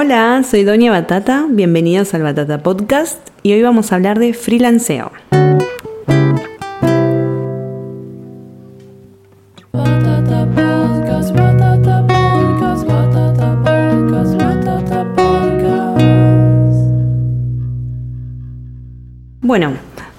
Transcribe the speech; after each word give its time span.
Hola, 0.00 0.44
soy 0.48 0.62
Doña 0.62 0.92
Batata, 0.92 1.48
bienvenidos 1.50 2.14
al 2.14 2.22
Batata 2.22 2.62
Podcast 2.62 3.18
y 3.42 3.52
hoy 3.54 3.62
vamos 3.62 3.90
a 3.90 3.96
hablar 3.96 4.20
de 4.20 4.32
freelanceo. 4.32 5.10
Bueno, 19.40 19.72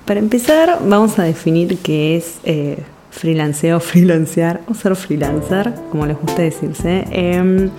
para 0.04 0.20
empezar 0.20 0.80
vamos 0.84 1.18
a 1.20 1.24
definir 1.24 1.78
qué 1.78 2.18
es 2.18 2.40
eh, 2.44 2.80
freelanceo, 3.12 3.80
freelancear 3.80 4.60
o 4.68 4.74
ser 4.74 4.98
freelancer, 4.98 5.74
como 5.90 6.06
les 6.06 6.20
gusta 6.20 6.42
decirse. 6.42 7.06
Em, 7.12 7.70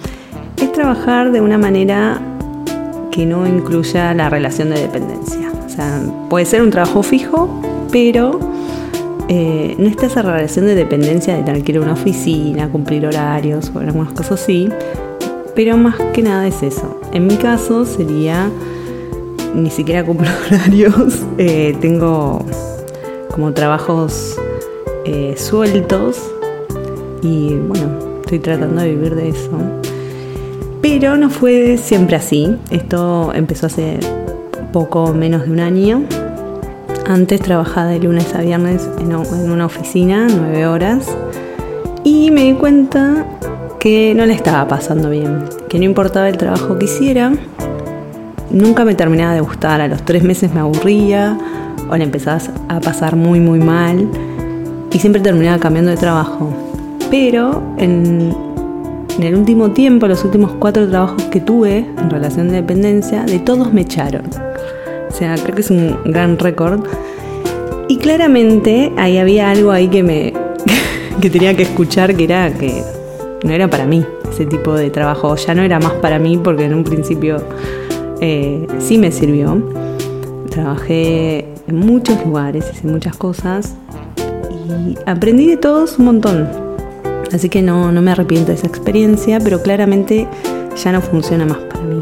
es 0.56 0.72
trabajar 0.72 1.32
de 1.32 1.40
una 1.40 1.58
manera 1.58 2.20
que 3.10 3.26
no 3.26 3.46
incluya 3.46 4.14
la 4.14 4.30
relación 4.30 4.70
de 4.70 4.80
dependencia. 4.80 5.50
O 5.64 5.68
sea, 5.68 6.02
puede 6.28 6.44
ser 6.46 6.62
un 6.62 6.70
trabajo 6.70 7.02
fijo, 7.02 7.60
pero 7.90 8.38
eh, 9.28 9.76
no 9.78 9.88
está 9.88 10.06
esa 10.06 10.22
relación 10.22 10.66
de 10.66 10.74
dependencia 10.74 11.36
de 11.36 11.42
tener 11.42 11.62
que 11.62 11.72
ir 11.72 11.78
a 11.78 11.82
una 11.82 11.92
oficina, 11.92 12.68
cumplir 12.68 13.06
horarios 13.06 13.70
o 13.74 13.80
en 13.80 13.88
algunos 13.88 14.12
casos 14.12 14.40
sí, 14.40 14.68
pero 15.54 15.76
más 15.76 15.96
que 16.12 16.22
nada 16.22 16.46
es 16.46 16.62
eso. 16.62 17.00
En 17.12 17.26
mi 17.26 17.36
caso 17.36 17.84
sería, 17.84 18.50
ni 19.54 19.70
siquiera 19.70 20.04
cumplo 20.04 20.28
horarios, 20.46 21.22
eh, 21.38 21.76
tengo 21.80 22.44
como 23.30 23.52
trabajos 23.52 24.36
eh, 25.04 25.34
sueltos 25.36 26.20
y 27.22 27.54
bueno, 27.54 28.20
estoy 28.22 28.38
tratando 28.40 28.82
de 28.82 28.90
vivir 28.90 29.14
de 29.14 29.28
eso. 29.28 29.50
Pero 30.82 31.16
no 31.16 31.30
fue 31.30 31.76
siempre 31.76 32.16
así. 32.16 32.56
Esto 32.70 33.32
empezó 33.34 33.66
hace 33.66 33.98
poco 34.72 35.12
menos 35.12 35.44
de 35.44 35.50
un 35.50 35.60
año. 35.60 36.02
Antes 37.06 37.40
trabajaba 37.40 37.88
de 37.88 37.98
lunes 37.98 38.34
a 38.34 38.40
viernes 38.40 38.88
en 38.98 39.14
una 39.50 39.66
oficina, 39.66 40.28
nueve 40.28 40.66
horas, 40.66 41.08
y 42.04 42.30
me 42.30 42.44
di 42.44 42.54
cuenta 42.54 43.26
que 43.80 44.14
no 44.14 44.26
le 44.26 44.34
estaba 44.34 44.68
pasando 44.68 45.10
bien, 45.10 45.44
que 45.68 45.78
no 45.78 45.86
importaba 45.86 46.28
el 46.28 46.36
trabajo 46.36 46.78
que 46.78 46.84
hiciera, 46.84 47.32
nunca 48.50 48.84
me 48.84 48.94
terminaba 48.94 49.34
de 49.34 49.40
gustar, 49.40 49.80
a 49.80 49.88
los 49.88 50.02
tres 50.02 50.22
meses 50.22 50.52
me 50.52 50.60
aburría 50.60 51.36
o 51.88 51.96
le 51.96 52.04
empezaba 52.04 52.38
a 52.68 52.80
pasar 52.80 53.16
muy 53.16 53.40
muy 53.40 53.58
mal 53.58 54.08
y 54.92 54.98
siempre 54.98 55.20
terminaba 55.20 55.58
cambiando 55.58 55.90
de 55.90 55.96
trabajo. 55.96 56.52
Pero 57.10 57.74
en, 57.78 58.36
en 59.16 59.24
el 59.24 59.34
último 59.34 59.70
tiempo, 59.72 60.06
los 60.06 60.24
últimos 60.24 60.52
cuatro 60.58 60.88
trabajos 60.88 61.22
que 61.24 61.40
tuve 61.40 61.78
en 61.78 62.10
relación 62.10 62.48
de 62.48 62.56
dependencia, 62.56 63.24
de 63.24 63.38
todos 63.38 63.72
me 63.72 63.82
echaron. 63.82 64.26
O 65.08 65.12
sea, 65.12 65.34
creo 65.34 65.54
que 65.54 65.60
es 65.60 65.70
un 65.70 65.96
gran 66.04 66.38
récord. 66.38 66.84
Y 67.88 67.96
claramente 67.98 68.92
ahí 68.96 69.18
había 69.18 69.50
algo 69.50 69.72
ahí 69.72 69.88
que 69.88 70.02
me 70.02 70.32
que 71.20 71.30
tenía 71.30 71.56
que 71.56 71.64
escuchar 71.64 72.14
que 72.14 72.24
era 72.24 72.52
que 72.52 72.82
no 73.44 73.52
era 73.52 73.68
para 73.68 73.84
mí 73.84 74.04
ese 74.30 74.46
tipo 74.46 74.74
de 74.74 74.90
trabajo. 74.90 75.34
Ya 75.36 75.54
no 75.54 75.62
era 75.62 75.80
más 75.80 75.94
para 75.94 76.18
mí 76.18 76.38
porque 76.42 76.64
en 76.64 76.74
un 76.74 76.84
principio 76.84 77.42
eh, 78.20 78.66
sí 78.78 78.98
me 78.98 79.10
sirvió. 79.10 79.60
Trabajé 80.50 81.48
en 81.66 81.76
muchos 81.76 82.24
lugares, 82.24 82.70
hice 82.72 82.86
muchas 82.86 83.16
cosas 83.16 83.74
y 84.68 84.96
aprendí 85.06 85.46
de 85.46 85.56
todos 85.56 85.98
un 85.98 86.06
montón. 86.06 86.69
Así 87.32 87.48
que 87.48 87.62
no, 87.62 87.92
me 87.92 88.10
arrepiento 88.10 88.48
de 88.48 88.54
esa 88.54 88.66
experiencia, 88.66 89.38
pero 89.40 89.62
claramente 89.62 90.26
ya 90.82 90.92
no 90.92 91.00
funciona 91.00 91.46
más 91.46 91.58
para 91.58 91.82
mí. 91.82 91.98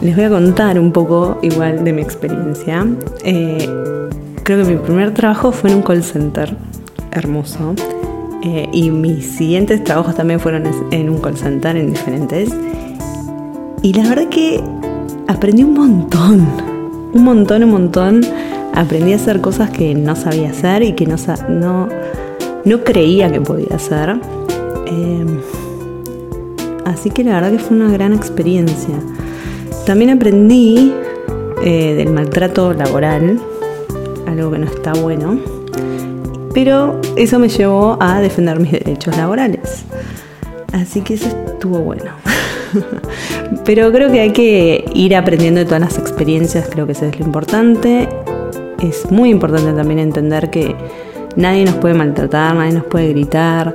Les 0.00 0.14
voy 0.14 0.24
a 0.24 0.30
contar 0.30 0.78
un 0.78 0.92
poco 0.92 1.38
igual 1.42 1.84
de 1.84 1.92
mi 1.92 2.02
experiencia. 2.02 2.86
Eh, 3.24 3.68
creo 4.44 4.64
que 4.64 4.72
mi 4.72 4.76
primer 4.76 5.14
trabajo 5.14 5.52
fue 5.52 5.70
en 5.70 5.76
un 5.76 5.82
call 5.82 6.02
center 6.02 6.54
hermoso. 7.12 7.74
Eh, 8.42 8.68
y 8.72 8.90
mis 8.90 9.26
siguientes 9.26 9.82
trabajos 9.82 10.14
también 10.14 10.38
fueron 10.38 10.64
en 10.92 11.10
un 11.10 11.18
call 11.18 11.36
center, 11.36 11.76
en 11.76 11.90
diferentes. 11.90 12.50
Y 13.82 13.92
la 13.92 14.08
verdad 14.08 14.28
que 14.28 14.60
aprendí 15.26 15.64
un 15.64 15.74
montón, 15.74 16.46
un 17.14 17.24
montón, 17.24 17.64
un 17.64 17.70
montón 17.70 18.20
aprendí 18.74 19.12
a 19.12 19.16
hacer 19.16 19.40
cosas 19.40 19.70
que 19.70 19.94
no 19.94 20.14
sabía 20.14 20.50
hacer 20.50 20.82
y 20.82 20.92
que 20.92 21.06
no, 21.06 21.16
no, 21.48 21.88
no 22.68 22.84
creía 22.84 23.30
que 23.32 23.40
podía 23.40 23.74
hacer. 23.74 24.20
Em, 24.86 25.40
así 26.84 27.10
que 27.10 27.24
la 27.24 27.34
verdad 27.34 27.52
que 27.52 27.58
fue 27.58 27.76
una 27.76 27.90
gran 27.90 28.12
experiencia. 28.12 28.94
También 29.86 30.10
aprendí 30.10 30.92
eh, 31.64 31.94
del 31.94 32.10
maltrato 32.10 32.72
laboral, 32.72 33.40
algo 34.26 34.50
que 34.50 34.58
no 34.58 34.66
está 34.66 34.92
bueno, 34.92 35.38
pero 36.52 37.00
eso 37.16 37.38
me 37.38 37.48
llevó 37.48 37.96
a 38.00 38.20
defender 38.20 38.60
mis 38.60 38.72
derechos 38.72 39.16
laborales. 39.16 39.84
Así 40.72 41.00
que 41.00 41.14
eso 41.14 41.28
estuvo 41.46 41.78
bueno. 41.80 42.12
pero 43.64 43.90
creo 43.90 44.12
que 44.12 44.20
hay 44.20 44.32
que 44.32 44.84
ir 44.94 45.16
aprendiendo 45.16 45.60
de 45.60 45.64
todas 45.64 45.80
las 45.80 45.98
experiencias, 45.98 46.68
creo 46.70 46.84
que 46.84 46.92
eso 46.92 47.06
es 47.06 47.18
lo 47.18 47.24
importante 47.24 48.08
es 48.82 49.10
muy 49.10 49.30
importante 49.30 49.72
también 49.72 49.98
entender 49.98 50.50
que 50.50 50.74
nadie 51.38 51.64
nos 51.64 51.76
puede 51.76 51.94
maltratar, 51.94 52.54
nadie 52.54 52.72
nos 52.72 52.84
puede 52.84 53.10
gritar, 53.10 53.72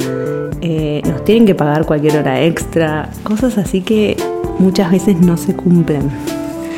eh, 0.62 1.01
nos 1.06 1.24
tienen 1.24 1.46
que 1.47 1.56
pagar 1.56 1.85
cualquier 1.85 2.18
hora 2.18 2.41
extra, 2.44 3.09
cosas 3.24 3.57
así 3.57 3.81
que 3.81 4.18
muchas 4.59 4.91
veces 4.91 5.19
no 5.19 5.38
se 5.38 5.56
cumplen. 5.56 6.12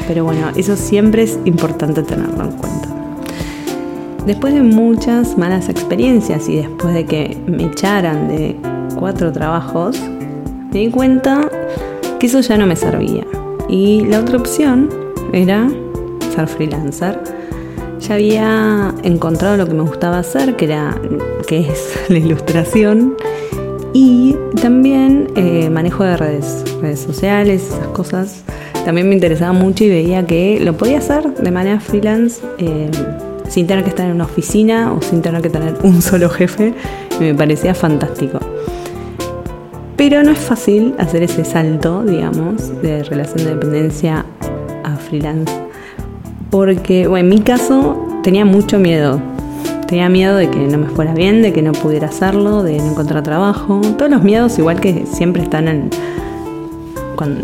Pero 0.08 0.24
bueno, 0.24 0.52
eso 0.56 0.76
siempre 0.76 1.24
es 1.24 1.40
importante 1.46 2.04
tenerlo 2.04 2.44
en 2.44 2.52
cuenta. 2.52 2.88
Después 4.28 4.54
de 4.54 4.62
muchas 4.62 5.38
malas 5.38 5.70
experiencias 5.70 6.48
y 6.48 6.58
después 6.58 6.94
de 6.94 7.06
que 7.06 7.38
me 7.48 7.66
echaran 7.66 8.28
de 8.28 8.56
cuatro 8.96 9.32
trabajos, 9.32 10.00
me 10.72 10.80
di 10.80 10.90
cuenta 10.92 11.50
que 12.20 12.28
eso 12.28 12.42
ya 12.42 12.58
no 12.58 12.68
me 12.68 12.76
servía. 12.76 13.26
Y 13.68 14.06
la 14.06 14.20
otra 14.20 14.38
opción 14.38 14.90
era 15.34 15.68
ser 16.36 16.48
freelancer 16.48 17.35
ya 18.08 18.16
había 18.16 18.94
encontrado 19.04 19.58
lo 19.58 19.68
que 19.68 19.74
me 19.74 19.82
gustaba 19.82 20.20
hacer, 20.20 20.56
que, 20.56 20.66
era, 20.66 20.96
que 21.48 21.60
es 21.60 21.98
la 22.10 22.18
ilustración, 22.18 23.16
y 23.94 24.36
también 24.62 25.30
eh, 25.36 25.70
manejo 25.70 26.04
de 26.04 26.18
redes, 26.18 26.64
redes 26.82 27.00
sociales, 27.00 27.64
esas 27.70 27.88
cosas. 27.88 28.44
También 28.84 29.08
me 29.10 29.16
interesaba 29.16 29.54
mucho 29.54 29.84
y 29.84 29.90
veía 29.90 30.26
que 30.26 30.60
lo 30.60 30.78
podía 30.78 31.00
hacer 31.00 31.34
de 31.34 31.52
manera 31.52 31.80
freelance, 31.80 32.42
eh, 32.58 32.92
sin 33.48 33.66
tener 33.68 33.84
que 33.84 33.90
estar 33.90 34.06
en 34.06 34.14
una 34.14 34.26
oficina 34.26 34.94
o 34.94 35.02
sin 35.02 35.22
tener 35.22 35.42
que 35.42 35.50
tener 35.50 35.76
un 35.84 36.02
solo 36.02 36.30
jefe, 36.30 36.74
y 37.20 37.24
me 37.24 37.34
parecía 37.34 37.74
fantástico. 37.74 38.40
Pero 39.96 40.22
no 40.24 40.32
es 40.32 40.40
fácil 40.40 40.94
hacer 41.00 41.24
ese 41.24 41.46
salto, 41.46 42.04
digamos, 42.04 42.82
de 42.82 43.04
relación 43.04 43.46
de 43.46 43.56
dependencia 43.56 44.26
a 44.84 44.96
freelance 44.98 45.65
porque, 46.56 47.06
bueno, 47.06 47.26
en 47.26 47.30
mi 47.36 47.42
caso 47.42 47.98
tenía 48.24 48.46
mucho 48.46 48.80
miedo. 48.80 49.20
Tenía 49.90 50.08
miedo 50.08 50.38
de 50.38 50.50
que 50.50 50.60
no 50.60 50.78
me 50.78 50.88
fuera 50.88 51.14
bien, 51.14 51.42
de 51.42 51.52
que 51.52 51.62
no 51.62 51.74
pudiera 51.74 52.08
hacerlo, 52.08 52.64
de 52.64 52.78
no 52.78 52.92
encontrar 52.92 53.24
trabajo. 53.24 53.82
Todos 53.98 54.10
los 54.10 54.24
miedos 54.24 54.58
igual 54.58 54.80
que 54.80 55.06
siempre 55.06 55.44
están 55.44 55.68
en... 55.68 55.90
Cuando, 57.18 57.42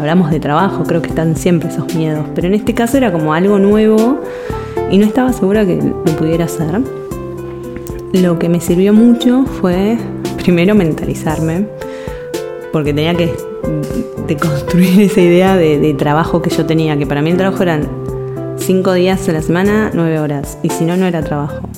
hablamos 0.00 0.32
de 0.32 0.40
trabajo, 0.40 0.82
creo 0.82 1.00
que 1.00 1.10
están 1.10 1.36
siempre 1.36 1.68
esos 1.68 1.94
miedos. 1.94 2.26
Pero 2.34 2.48
en 2.48 2.54
este 2.54 2.74
caso 2.74 2.96
era 2.96 3.12
como 3.12 3.34
algo 3.34 3.60
nuevo 3.60 4.18
y 4.90 4.98
no 4.98 5.06
estaba 5.06 5.32
segura 5.32 5.64
que 5.64 5.76
lo 5.76 6.16
pudiera 6.16 6.46
hacer. 6.46 6.80
Lo 8.14 8.36
que 8.40 8.48
me 8.48 8.60
sirvió 8.60 8.92
mucho 8.92 9.44
fue 9.44 9.96
primero 10.42 10.74
mentalizarme, 10.74 11.68
porque 12.72 12.92
tenía 12.92 13.14
que 13.14 13.32
construir 14.40 15.00
esa 15.02 15.20
idea 15.20 15.56
de, 15.56 15.78
de, 15.78 15.94
trabajo 15.94 16.42
que 16.42 16.50
yo 16.50 16.66
tenía, 16.66 16.96
que 16.96 17.06
para 17.06 17.22
mí 17.22 17.30
el 17.30 17.36
trabajo 17.36 17.62
eran 17.62 18.04
cinco 18.56 18.92
días 18.92 19.28
a 19.28 19.32
la 19.32 19.42
semana, 19.42 19.90
nueve 19.94 20.18
horas. 20.18 20.58
Y 20.62 20.70
si 20.70 20.84
no, 20.84 20.96
no 20.96 21.06
era 21.06 21.22
trabajo. 21.22 21.68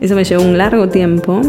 Eso 0.00 0.14
me 0.14 0.24
llevó 0.24 0.42
un 0.42 0.58
largo 0.58 0.88
tiempo. 0.88 1.40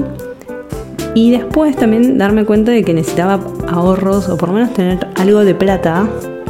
Y 1.14 1.32
después 1.32 1.76
también 1.76 2.18
darme 2.18 2.46
cuenta 2.46 2.72
de 2.72 2.84
que 2.84 2.94
necesitaba 2.94 3.40
ahorros 3.68 4.28
o 4.30 4.38
por 4.38 4.50
lo 4.50 4.56
menos 4.56 4.74
tener 4.74 5.08
algo 5.16 5.46
de 5.46 5.56
plata 5.56 6.08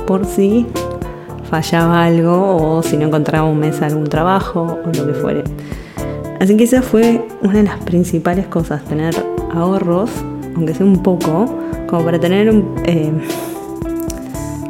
por 0.07 0.25
si 0.25 0.65
fallaba 1.49 2.03
algo 2.03 2.57
o 2.57 2.83
si 2.83 2.97
no 2.97 3.07
encontraba 3.07 3.47
un 3.47 3.59
mes 3.59 3.81
algún 3.81 4.05
trabajo 4.05 4.79
o 4.83 4.87
lo 4.87 5.07
que 5.07 5.13
fuere. 5.13 5.43
Así 6.39 6.57
que 6.57 6.65
esa 6.65 6.81
fue 6.81 7.21
una 7.41 7.53
de 7.53 7.63
las 7.63 7.79
principales 7.83 8.47
cosas, 8.47 8.83
tener 8.85 9.15
ahorros, 9.53 10.09
aunque 10.55 10.73
sea 10.73 10.85
un 10.85 11.01
poco, 11.01 11.45
como 11.87 12.03
para 12.03 12.19
tener 12.19 12.49
un... 12.49 12.75
Eh, 12.85 13.11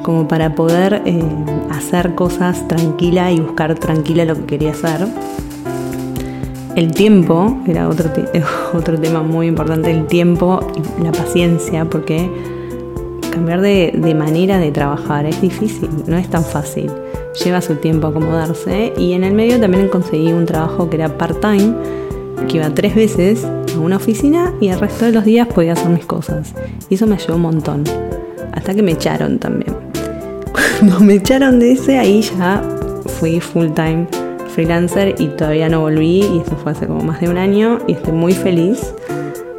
como 0.05 0.27
para 0.27 0.53
poder 0.53 1.01
eh, 1.05 1.23
hacer 1.71 2.13
cosas 2.13 2.67
tranquila 2.67 3.31
y 3.31 3.39
buscar 3.39 3.73
tranquila 3.73 4.23
lo 4.23 4.35
que 4.35 4.45
quería 4.45 4.69
hacer. 4.69 5.07
El 6.75 6.91
tiempo 6.91 7.57
era 7.65 7.89
otro, 7.89 8.11
otro 8.75 8.99
tema 8.99 9.23
muy 9.23 9.47
importante, 9.47 9.89
el 9.89 10.05
tiempo 10.05 10.59
y 10.99 11.03
la 11.03 11.11
paciencia, 11.11 11.85
porque 11.85 12.29
cambiar 13.31 13.61
de, 13.61 13.93
de 13.97 14.13
manera 14.13 14.59
de 14.59 14.71
trabajar. 14.71 15.25
Es 15.25 15.41
difícil, 15.41 15.89
no 16.05 16.17
es 16.17 16.29
tan 16.29 16.43
fácil. 16.43 16.91
Lleva 17.43 17.59
su 17.61 17.77
tiempo 17.77 18.05
acomodarse 18.05 18.93
y 18.99 19.13
en 19.13 19.23
el 19.23 19.33
medio 19.33 19.59
también 19.59 19.87
conseguí 19.87 20.31
un 20.31 20.45
trabajo 20.45 20.87
que 20.87 20.97
era 20.97 21.17
part-time, 21.17 21.73
que 22.47 22.57
iba 22.57 22.69
tres 22.69 22.93
veces 22.93 23.43
a 23.43 23.79
una 23.79 23.95
oficina 23.95 24.53
y 24.61 24.67
el 24.67 24.79
resto 24.79 25.05
de 25.05 25.13
los 25.13 25.25
días 25.25 25.47
podía 25.47 25.73
hacer 25.73 25.89
mis 25.89 26.05
cosas. 26.05 26.53
Y 26.89 26.93
eso 26.93 27.07
me 27.07 27.15
ayudó 27.15 27.37
un 27.37 27.41
montón. 27.41 27.83
Hasta 28.51 28.75
que 28.75 28.83
me 28.83 28.91
echaron 28.91 29.39
también. 29.39 29.84
Cuando 30.79 30.99
me 30.99 31.15
echaron 31.15 31.59
de 31.59 31.73
ese, 31.73 31.97
ahí 31.97 32.21
ya 32.21 32.61
fui 33.19 33.39
full-time 33.39 34.07
freelancer 34.49 35.15
y 35.19 35.27
todavía 35.27 35.67
no 35.67 35.81
volví 35.81 36.19
y 36.19 36.41
eso 36.45 36.55
fue 36.55 36.71
hace 36.71 36.87
como 36.87 37.03
más 37.03 37.19
de 37.19 37.29
un 37.29 37.37
año 37.37 37.79
y 37.87 37.93
estoy 37.93 38.13
muy 38.13 38.33
feliz 38.33 38.93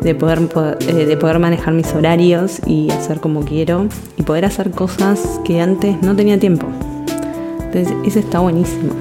de 0.00 0.14
poder, 0.14 0.40
eh, 0.88 1.06
de 1.06 1.16
poder 1.16 1.38
manejar 1.38 1.74
mis 1.74 1.92
horarios 1.94 2.60
y 2.66 2.90
hacer 2.90 3.20
como 3.20 3.44
quiero 3.44 3.88
y 4.16 4.22
poder 4.22 4.44
hacer 4.44 4.70
cosas 4.70 5.40
que 5.44 5.60
antes 5.60 6.00
no 6.02 6.16
tenía 6.16 6.38
tiempo. 6.38 6.66
Entonces 7.64 7.92
eso 8.04 8.18
está 8.18 8.38
buenísimo. 8.38 8.92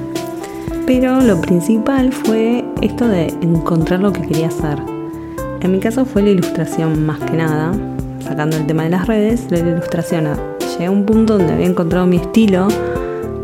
Pero 0.86 1.22
lo 1.22 1.40
principal 1.42 2.12
fue 2.12 2.64
esto 2.82 3.08
de 3.08 3.28
encontrar 3.42 4.02
lo 4.02 4.12
que 4.12 4.22
quería 4.22 4.48
hacer. 4.48 4.80
En 5.62 5.72
mi 5.72 5.80
caso 5.80 6.06
fue 6.06 6.22
la 6.22 6.30
ilustración 6.30 7.06
más 7.06 7.20
que 7.20 7.38
nada, 7.38 7.72
sacando 8.20 8.58
el 8.58 8.68
tema 8.68 8.84
de 8.84 8.90
las 8.90 9.08
redes, 9.08 9.48
la 9.50 9.60
ilustración. 9.60 10.55
Llegué 10.76 10.88
a 10.88 10.92
un 10.92 11.06
punto 11.06 11.38
donde 11.38 11.54
había 11.54 11.68
encontrado 11.68 12.06
mi 12.06 12.18
estilo, 12.18 12.68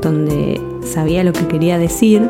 donde 0.01 0.59
sabía 0.83 1.23
lo 1.23 1.31
que 1.31 1.47
quería 1.47 1.77
decir. 1.77 2.29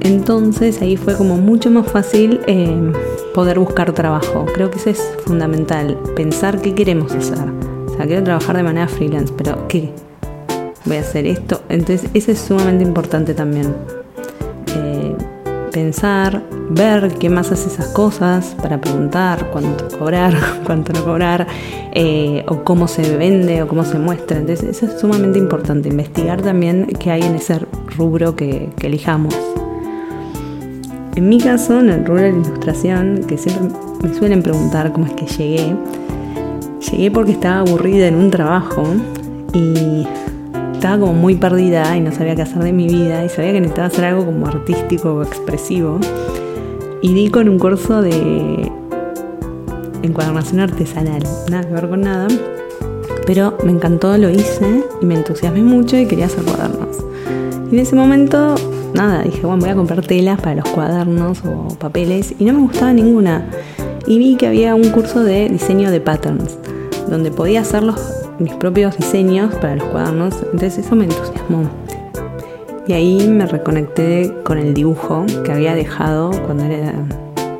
Entonces 0.00 0.80
ahí 0.80 0.96
fue 0.96 1.14
como 1.14 1.36
mucho 1.36 1.70
más 1.70 1.86
fácil 1.86 2.40
eh, 2.46 2.74
poder 3.34 3.58
buscar 3.58 3.92
trabajo. 3.92 4.46
Creo 4.54 4.70
que 4.70 4.78
eso 4.78 4.88
es 4.88 5.12
fundamental, 5.26 5.98
pensar 6.16 6.62
qué 6.62 6.74
queremos 6.74 7.12
hacer. 7.12 7.38
O 7.86 7.94
sea, 7.94 8.06
quiero 8.06 8.24
trabajar 8.24 8.56
de 8.56 8.62
manera 8.62 8.88
freelance, 8.88 9.30
pero 9.36 9.68
¿qué? 9.68 9.90
Voy 10.86 10.96
a 10.96 11.00
hacer 11.00 11.26
esto. 11.26 11.60
Entonces 11.68 12.08
eso 12.14 12.32
es 12.32 12.38
sumamente 12.38 12.84
importante 12.84 13.34
también. 13.34 13.74
Pensar, 15.72 16.42
ver 16.68 17.14
qué 17.18 17.30
más 17.30 17.50
hace 17.50 17.68
esas 17.68 17.88
cosas 17.88 18.54
para 18.60 18.78
preguntar 18.78 19.48
cuánto 19.50 19.88
cobrar, 19.96 20.34
cuánto 20.66 20.92
no 20.92 21.02
cobrar, 21.02 21.46
eh, 21.92 22.44
o 22.46 22.62
cómo 22.62 22.86
se 22.88 23.16
vende 23.16 23.62
o 23.62 23.68
cómo 23.68 23.82
se 23.82 23.98
muestra. 23.98 24.38
Entonces 24.38 24.68
eso 24.68 24.86
es 24.86 25.00
sumamente 25.00 25.38
importante, 25.38 25.88
investigar 25.88 26.42
también 26.42 26.88
qué 27.00 27.10
hay 27.10 27.22
en 27.22 27.36
ese 27.36 27.60
rubro 27.96 28.36
que, 28.36 28.68
elijamos. 28.82 29.34
En 31.14 31.28
mi 31.28 31.38
caso, 31.38 31.80
en 31.80 31.88
el 31.88 32.04
rubro 32.04 32.22
de 32.22 32.32
la 32.32 32.38
ilustración, 32.38 33.24
que 33.26 33.38
siempre 33.38 33.70
me 34.02 34.14
suelen 34.14 34.42
preguntar 34.42 34.92
cómo 34.92 35.06
es 35.06 35.14
que 35.14 35.26
llegué, 35.26 35.74
llegué 36.90 37.10
porque 37.10 37.32
estaba 37.32 37.60
aburrida 37.60 38.08
en 38.08 38.16
un 38.16 38.30
trabajo 38.30 38.84
y 39.54 40.06
estaba 40.82 40.98
como 40.98 41.14
muy 41.14 41.36
perdida 41.36 41.96
y 41.96 42.00
no 42.00 42.10
sabía 42.10 42.34
qué 42.34 42.42
hacer 42.42 42.60
de 42.60 42.72
mi 42.72 42.88
vida 42.88 43.24
y 43.24 43.28
sabía 43.28 43.52
que 43.52 43.60
necesitaba 43.60 43.86
hacer 43.86 44.04
algo 44.04 44.24
como 44.24 44.48
artístico 44.48 45.14
o 45.14 45.22
expresivo. 45.22 46.00
Y 47.00 47.14
di 47.14 47.30
con 47.30 47.48
un 47.48 47.60
curso 47.60 48.02
de 48.02 48.68
encuadernación 50.02 50.58
artesanal, 50.58 51.22
nada 51.48 51.62
que 51.62 51.72
ver 51.72 51.88
con 51.88 52.00
nada. 52.00 52.26
Pero 53.28 53.56
me 53.64 53.70
encantó, 53.70 54.18
lo 54.18 54.28
hice 54.28 54.82
y 55.00 55.06
me 55.06 55.14
entusiasmé 55.14 55.62
mucho 55.62 55.96
y 55.96 56.06
quería 56.06 56.26
hacer 56.26 56.42
cuadernos. 56.42 56.96
Y 57.70 57.76
en 57.76 57.78
ese 57.78 57.94
momento, 57.94 58.56
nada, 58.92 59.22
dije, 59.22 59.46
bueno, 59.46 59.60
voy 59.60 59.70
a 59.70 59.76
comprar 59.76 60.04
telas 60.04 60.40
para 60.40 60.56
los 60.56 60.68
cuadernos 60.70 61.44
o 61.44 61.78
papeles 61.78 62.34
y 62.40 62.44
no 62.44 62.54
me 62.54 62.62
gustaba 62.62 62.92
ninguna. 62.92 63.48
Y 64.08 64.18
vi 64.18 64.34
que 64.34 64.48
había 64.48 64.74
un 64.74 64.90
curso 64.90 65.22
de 65.22 65.48
diseño 65.48 65.92
de 65.92 66.00
patterns, 66.00 66.58
donde 67.08 67.30
podía 67.30 67.60
hacer 67.60 67.84
los 67.84 68.21
mis 68.42 68.54
propios 68.54 68.96
diseños 68.96 69.54
para 69.56 69.76
los 69.76 69.84
cuadernos, 69.88 70.34
entonces 70.52 70.78
eso 70.78 70.94
me 70.96 71.04
entusiasmó. 71.04 71.68
Y 72.86 72.92
ahí 72.94 73.28
me 73.28 73.46
reconecté 73.46 74.34
con 74.44 74.58
el 74.58 74.74
dibujo 74.74 75.24
que 75.44 75.52
había 75.52 75.74
dejado 75.74 76.30
cuando 76.44 76.64
era, 76.64 76.92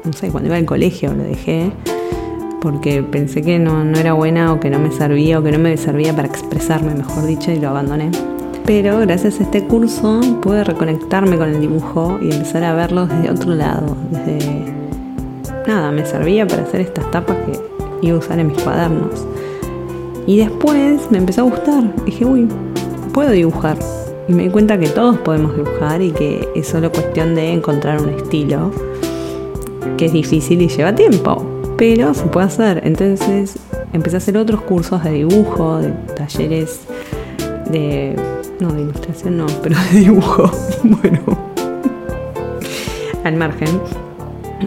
no 0.05 0.13
sé, 0.13 0.31
cuando 0.31 0.49
iba 0.49 0.57
al 0.57 0.65
colegio, 0.65 1.15
lo 1.15 1.23
dejé, 1.23 1.71
porque 2.61 3.03
pensé 3.03 3.43
que 3.43 3.59
no, 3.59 3.85
no 3.85 3.99
era 3.99 4.15
buena 4.15 4.53
o 4.53 4.61
que 4.61 4.71
no 4.71 4.79
me 4.79 4.91
servía 4.91 5.39
o 5.39 5.43
que 5.43 5.53
no 5.53 5.59
me 5.59 5.77
servía 5.77 6.15
para 6.15 6.29
expresarme, 6.29 6.95
mejor 6.95 7.25
dicho, 7.27 7.51
y 7.53 7.61
lo 7.61 7.69
abandoné. 7.69 8.11
Pero 8.65 8.99
gracias 8.99 9.41
a 9.41 9.43
este 9.43 9.65
curso 9.65 10.21
pude 10.41 10.63
reconectarme 10.63 11.37
con 11.37 11.49
el 11.49 11.61
dibujo 11.61 12.19
y 12.23 12.33
empezar 12.33 12.63
a 12.65 12.75
verlo 12.75 13.07
desde 13.07 13.31
otro 13.31 13.55
lado, 13.55 13.97
desde... 14.11 14.73
Nada, 15.67 15.91
me 15.93 16.05
servía 16.05 16.47
para 16.47 16.63
hacer 16.63 16.81
estas 16.81 17.11
tapas 17.11 17.37
que 17.47 17.59
iba 18.07 18.17
a 18.17 18.19
usar 18.19 18.39
en 18.39 18.49
mis 18.49 18.63
cuadernos. 18.63 19.27
Y 20.27 20.39
después 20.39 21.11
me 21.11 21.19
empezó 21.19 21.43
a 21.43 21.45
gustar. 21.45 22.05
Dije, 22.05 22.25
uy, 22.25 22.49
puedo 23.13 23.31
dibujar. 23.31 23.77
Y 24.29 24.33
me 24.33 24.45
di 24.45 24.51
cuenta 24.51 24.79
que 24.79 24.89
todos 24.89 25.19
podemos 25.19 25.57
dibujar 25.57 26.01
y 26.01 26.13
que 26.13 26.49
es 26.55 26.69
solo 26.69 26.93
cuestión 26.93 27.35
de 27.35 27.53
encontrar 27.53 28.01
un 28.01 28.11
estilo, 28.11 28.71
que 29.97 30.07
es 30.07 30.13
difícil 30.13 30.63
y 30.63 30.69
lleva 30.69 30.95
tiempo, 30.95 31.45
pero 31.77 32.15
se 32.15 32.25
puede 32.27 32.47
hacer. 32.47 32.83
Entonces 32.85 33.59
empecé 33.93 34.17
a 34.17 34.19
hacer 34.19 34.37
otros 34.37 34.63
cursos 34.63 35.03
de 35.03 35.11
dibujo, 35.13 35.79
de 35.79 35.91
talleres 36.15 36.81
de... 37.71 38.17
No, 38.61 38.73
de 38.73 38.83
ilustración 38.83 39.39
no, 39.39 39.47
pero 39.61 39.77
de 39.93 39.99
dibujo. 39.99 40.49
bueno, 40.85 41.21
al 43.25 43.37
margen. 43.37 43.81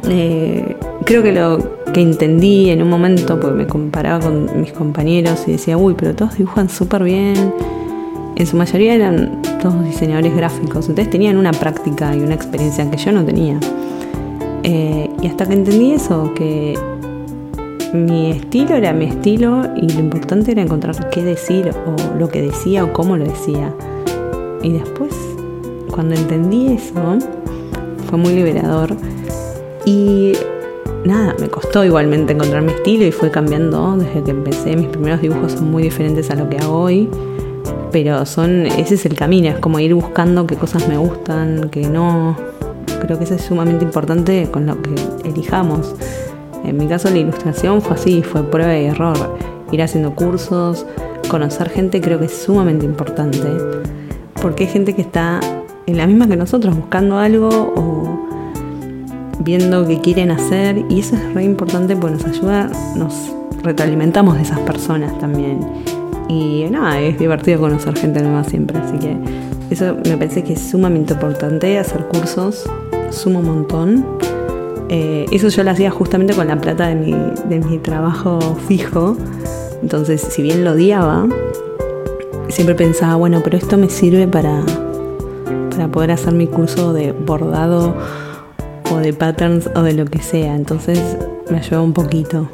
Eh, 0.10 0.75
creo 1.06 1.24
que 1.24 1.32
lo 1.32 1.60
que 1.94 2.02
entendí 2.02 2.70
en 2.70 2.82
un 2.82 2.90
momento, 2.90 3.40
porque 3.40 3.56
me 3.56 3.68
comparaba 3.68 4.26
con 4.26 4.60
mis 4.60 4.74
compañeros 4.74 5.44
y 5.48 5.54
decía, 5.54 5.78
uy, 5.78 5.96
pero 5.98 6.16
todos 6.16 6.38
dibujan 6.38 6.68
súper 6.68 7.04
bien. 7.04 7.54
En 8.36 8.46
su 8.46 8.58
mayoría 8.58 8.96
eran 8.96 9.42
todos 9.62 9.82
diseñadores 9.86 10.36
gráficos, 10.36 10.90
entonces 10.90 11.10
tenían 11.10 11.38
una 11.38 11.52
práctica 11.52 12.14
y 12.14 12.20
una 12.20 12.34
experiencia 12.34 12.90
que 12.92 12.98
yo 12.98 13.12
no 13.14 13.24
tenía. 13.24 13.60
Eh, 14.64 15.10
y 15.22 15.28
hasta 15.28 15.46
que 15.46 15.54
entendí 15.54 15.92
eso, 15.92 16.34
que 16.34 16.78
mi 17.94 18.32
estilo 18.32 18.76
era 18.76 18.92
mi 18.92 19.06
estilo 19.06 19.64
y 19.78 19.90
lo 19.94 20.00
importante 20.00 20.52
era 20.52 20.64
encontrar 20.64 21.10
qué 21.12 21.24
decir 21.24 21.70
o 21.70 22.18
lo 22.18 22.28
que 22.28 22.42
decía 22.42 22.84
o 22.84 22.92
cómo 22.92 23.16
lo 23.16 23.26
decía. 23.26 23.74
Y 24.64 24.72
después, 24.72 25.14
cuando 25.92 26.16
entendí 26.16 26.74
eso, 26.74 27.20
fue 28.10 28.18
muy 28.18 28.34
liberador. 28.34 28.98
Y 29.86 30.34
nada, 31.06 31.36
me 31.40 31.48
costó 31.48 31.84
igualmente 31.86 32.34
encontrar 32.34 32.62
mi 32.62 32.72
estilo 32.72 33.06
y 33.06 33.12
fue 33.12 33.32
cambiando 33.32 33.96
desde 33.98 34.24
que 34.24 34.32
empecé. 34.32 34.76
Mis 34.76 34.88
primeros 34.88 35.22
dibujos 35.22 35.54
son 35.54 35.72
muy 35.72 35.84
diferentes 35.84 36.30
a 36.32 36.36
lo 36.36 36.50
que 36.50 36.58
hago 36.58 36.80
hoy, 36.80 37.10
pero 37.92 38.26
son 38.26 38.66
ese 38.66 38.96
es 38.96 39.06
el 39.06 39.16
camino, 39.16 39.50
es 39.50 39.60
como 39.60 39.80
ir 39.80 39.94
buscando 39.94 40.46
qué 40.48 40.56
cosas 40.56 40.88
me 40.88 40.98
gustan, 40.98 41.70
qué 41.70 41.88
no. 41.88 42.36
Creo 43.02 43.18
que 43.18 43.26
eso 43.26 43.36
es 43.36 43.44
sumamente 43.44 43.86
importante 43.86 44.50
con 44.52 44.66
lo 44.66 44.82
que 44.82 44.96
elijamos. 45.24 45.96
En 46.64 46.78
mi 46.78 46.88
caso 46.88 47.10
la 47.10 47.18
ilustración 47.18 47.82
fue 47.82 47.96
así, 47.96 48.24
fue 48.24 48.44
prueba 48.44 48.76
y 48.78 48.86
error. 48.86 49.38
Ir 49.72 49.82
haciendo 49.82 50.16
cursos, 50.16 50.86
conocer 51.30 51.70
gente 51.70 52.02
creo 52.02 52.20
que 52.20 52.26
es 52.26 52.34
sumamente 52.34 52.86
importante, 52.86 53.48
porque 54.42 54.64
hay 54.64 54.70
gente 54.70 54.94
que 54.94 55.02
está 55.02 55.40
en 55.86 55.98
la 55.98 56.08
misma 56.08 56.28
que 56.28 56.36
nosotros, 56.36 56.76
buscando 56.76 57.18
algo 57.18 57.50
o 57.50 58.25
viendo 59.40 59.88
qué 59.88 60.00
quieren 60.00 60.32
hacer 60.32 60.86
y 60.90 61.00
eso 61.00 61.16
es 61.16 61.34
re 61.34 61.44
importante 61.44 61.96
porque 61.96 62.16
nos 62.16 62.26
ayuda, 62.26 62.70
nos 62.96 63.32
retroalimentamos 63.64 64.36
de 64.36 64.44
esas 64.44 64.60
personas 64.60 65.18
también. 65.20 65.60
Y 66.28 66.66
nada, 66.72 67.00
es 67.00 67.20
divertido 67.20 67.60
conocer 67.60 67.96
gente 67.98 68.22
nueva 68.22 68.44
siempre, 68.44 68.78
así 68.80 68.98
que 68.98 69.18
eso 69.70 69.98
me 70.06 70.18
parece 70.18 70.44
que 70.44 70.54
es 70.54 70.62
sumamente 70.62 71.14
importante, 71.14 71.78
hacer 71.78 72.06
cursos, 72.08 72.70
sumo 73.12 73.42
montón. 73.42 74.06
Eh, 74.90 75.26
eso 75.32 75.50
yo 75.50 75.64
lo 75.64 75.72
hacía 75.72 75.92
justamente 75.92 76.34
con 76.34 76.48
la 76.48 76.60
plata 76.60 76.88
de 76.88 76.96
mi, 76.96 77.12
de 77.50 77.60
mi 77.60 77.78
trabajo 77.80 78.40
fijo, 78.68 79.18
entonces 79.82 80.22
si 80.22 80.44
bien 80.44 80.64
lo 80.64 80.72
odiaba, 80.72 81.28
siempre 82.50 82.76
pensaba, 82.76 83.16
bueno, 83.16 83.42
pero 83.44 83.58
esto 83.58 83.78
me 83.78 83.90
sirve 83.90 84.28
para, 84.28 84.64
para 85.72 85.88
poder 85.88 86.12
hacer 86.12 86.34
mi 86.34 86.48
curso 86.48 86.94
de 86.94 87.12
bordado 87.12 87.96
o 88.92 88.98
de 88.98 89.14
patterns 89.14 89.70
o 89.76 89.82
de 89.82 89.94
lo 89.94 90.06
que 90.06 90.20
sea. 90.20 90.56
Entonces 90.56 91.00
me 91.50 91.58
ayudó 91.58 91.84
un 91.84 91.94
poquito 91.94 92.50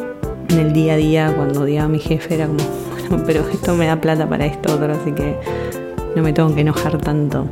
en 0.49 0.59
el 0.59 0.73
día 0.73 0.93
a 0.93 0.97
día 0.97 1.33
cuando 1.35 1.61
odiaba 1.61 1.85
a 1.85 1.89
mi 1.89 1.99
jefe. 1.99 2.35
Era 2.35 2.47
como, 2.47 2.59
bueno, 3.09 3.23
pero 3.25 3.47
esto 3.49 3.75
me 3.75 3.87
da 3.87 3.99
plata 3.99 4.27
para 4.27 4.45
esto 4.45 4.73
otro, 4.73 4.93
así 4.93 5.11
que 5.11 5.35
no 6.15 6.21
me 6.21 6.33
tengo 6.33 6.53
que 6.53 6.61
enojar 6.61 6.97
tanto. 6.97 7.47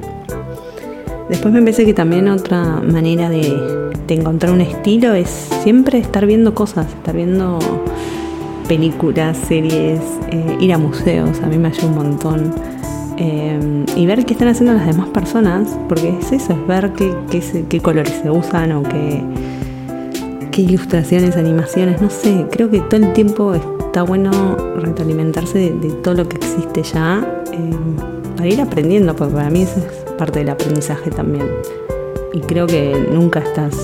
Después 1.29 1.53
me 1.53 1.62
parece 1.62 1.86
que 1.86 1.93
también 1.93 2.27
otra 2.27 2.81
manera 2.81 3.29
de, 3.29 3.89
encontrar 4.07 4.51
un 4.51 4.62
estilo 4.62 5.13
es 5.13 5.29
siempre 5.62 6.00
estar 6.00 6.25
viendo 6.25 6.55
cosas, 6.55 6.88
estar 6.88 7.15
viendo 7.15 7.59
películas, 8.67 9.38
series, 9.38 10.01
eh, 10.31 10.57
ir 10.59 10.74
a 10.74 10.79
museos, 10.79 11.39
a 11.43 11.45
mí 11.45 11.59
me 11.59 11.67
ayuda 11.67 11.86
un 11.86 11.95
montón 11.95 12.68
Em, 13.21 13.85
y 13.97 14.05
ver 14.05 14.25
qué 14.25 14.31
están 14.31 14.47
haciendo 14.47 14.73
las 14.73 14.88
demás 14.88 15.09
personas, 15.09 15.77
porque 15.89 16.17
es 16.21 16.31
eso, 16.31 16.53
es 16.53 16.67
ver 16.67 16.93
qué, 16.93 17.13
qué, 17.67 17.81
colores 17.81 18.17
se 18.23 18.31
usan 18.31 18.71
o 18.71 18.83
qué, 18.83 19.21
qué 20.51 20.61
ilustraciones, 20.61 21.35
animaciones, 21.35 22.01
no 22.01 22.09
sé, 22.09 22.45
creo 22.49 22.71
que 22.71 22.79
todo 22.79 22.95
el 22.95 23.11
tiempo 23.11 23.53
está 23.55 24.03
bueno 24.03 24.31
retroalimentarse 24.77 25.73
de, 25.73 25.91
todo 25.95 26.13
lo 26.13 26.29
que 26.29 26.38
existe 26.38 26.81
ya 26.81 27.43
eh, 27.51 27.73
para 28.38 28.47
ir 28.47 28.61
aprendiendo, 28.61 29.13
porque 29.13 29.33
para 29.33 29.49
mí 29.49 29.63
eso 29.63 29.79
es 29.79 30.13
parte 30.13 30.39
del 30.39 30.49
aprendizaje 30.51 31.11
también. 31.11 31.45
Y 32.33 32.39
creo 32.39 32.67
que 32.67 33.05
nunca 33.11 33.39
estás, 33.39 33.75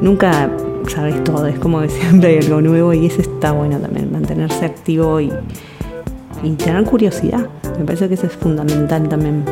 nunca 0.00 0.50
sabes 0.88 1.22
todo, 1.22 1.46
es 1.46 1.60
como 1.60 1.80
que 1.80 1.88
siempre 1.90 2.30
hay 2.30 2.38
algo 2.38 2.60
nuevo 2.60 2.92
y 2.92 3.06
eso 3.06 3.20
está 3.20 3.52
bueno 3.52 3.78
también, 3.78 4.10
mantenerse 4.10 4.64
activo 4.64 5.20
y, 5.20 5.32
y 6.42 6.50
tener 6.56 6.82
curiosidad. 6.82 7.48
Me 7.78 7.84
parece 7.84 8.08
que 8.08 8.14
eso 8.14 8.26
es 8.26 8.32
fundamental 8.32 9.08
también. 9.08 9.44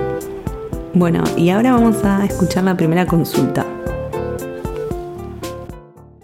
Bueno, 0.94 1.24
y 1.36 1.50
ahora 1.50 1.72
vamos 1.72 2.04
a 2.04 2.24
escuchar 2.24 2.64
la 2.64 2.76
primera 2.76 3.06
consulta. 3.06 3.64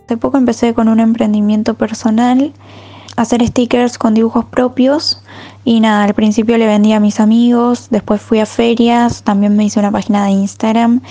Hace 0.04 0.16
poco 0.16 0.38
empecé 0.38 0.74
con 0.74 0.88
un 0.88 1.00
emprendimiento 1.00 1.74
personal, 1.74 2.52
hacer 3.16 3.46
stickers 3.46 3.98
con 3.98 4.14
dibujos 4.14 4.44
propios 4.46 5.22
y 5.64 5.80
nada, 5.80 6.04
al 6.04 6.14
principio 6.14 6.56
le 6.56 6.66
vendí 6.66 6.92
a 6.92 7.00
mis 7.00 7.20
amigos, 7.20 7.88
después 7.90 8.22
fui 8.22 8.38
a 8.38 8.46
ferias, 8.46 9.22
también 9.22 9.56
me 9.56 9.64
hice 9.64 9.80
una 9.80 9.90
página 9.90 10.24
de 10.24 10.30
Instagram. 10.30 11.02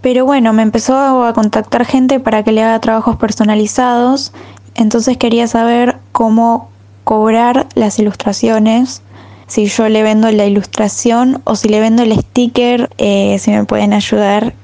Pero 0.00 0.24
bueno, 0.24 0.52
me 0.54 0.62
empezó 0.62 1.24
a 1.24 1.32
contactar 1.34 1.84
gente 1.84 2.20
para 2.20 2.42
que 2.42 2.52
le 2.52 2.62
haga 2.62 2.80
trabajos 2.80 3.16
personalizados, 3.16 4.32
entonces 4.74 5.18
quería 5.18 5.46
saber 5.46 5.98
cómo 6.12 6.70
cobrar 7.04 7.66
las 7.74 7.98
ilustraciones, 7.98 9.02
si 9.50 9.66
yo 9.66 9.88
le 9.88 10.04
vendo 10.04 10.30
la 10.30 10.46
ilustración 10.46 11.42
o 11.42 11.56
si 11.56 11.68
le 11.68 11.80
vendo 11.80 12.04
el 12.04 12.12
sticker, 12.12 12.88
eh, 12.98 13.36
si 13.40 13.50
me 13.50 13.64
pueden 13.64 13.92
ayudar, 13.92 14.54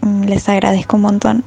mm, 0.00 0.24
les 0.24 0.48
agradezco 0.48 0.96
un 0.96 1.02
montón. 1.02 1.44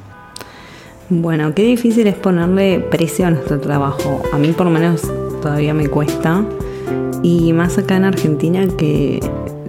Bueno, 1.10 1.52
qué 1.56 1.64
difícil 1.64 2.06
es 2.06 2.14
ponerle 2.14 2.78
precio 2.78 3.26
a 3.26 3.30
nuestro 3.32 3.60
trabajo. 3.60 4.22
A 4.32 4.38
mí 4.38 4.52
por 4.52 4.66
lo 4.66 4.70
menos 4.70 5.02
todavía 5.42 5.74
me 5.74 5.88
cuesta. 5.88 6.44
Y 7.24 7.52
más 7.52 7.78
acá 7.78 7.96
en 7.96 8.04
Argentina 8.04 8.64
que 8.78 9.18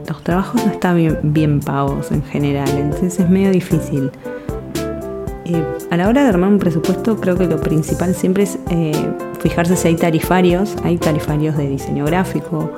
los 0.08 0.24
trabajos 0.24 0.64
no 0.64 0.72
están 0.72 1.20
bien, 1.24 1.62
pagos 1.62 2.12
en 2.12 2.24
general. 2.26 2.70
Entonces 2.78 3.20
es 3.20 3.28
medio 3.28 3.50
difícil. 3.50 4.12
Eh, 5.46 5.64
a 5.90 5.98
la 5.98 6.10
hora 6.10 6.22
de 6.22 6.30
armar 6.30 6.50
un 6.50 6.60
presupuesto 6.60 7.20
creo 7.20 7.36
que 7.38 7.48
lo 7.48 7.60
principal 7.60 8.14
siempre 8.14 8.44
es 8.44 8.60
eh, 8.70 8.92
fijarse 9.40 9.76
si 9.76 9.88
hay 9.88 9.96
tarifarios. 9.96 10.76
Hay 10.84 10.98
tarifarios 10.98 11.58
de 11.58 11.68
diseño 11.68 12.06
gráfico, 12.06 12.72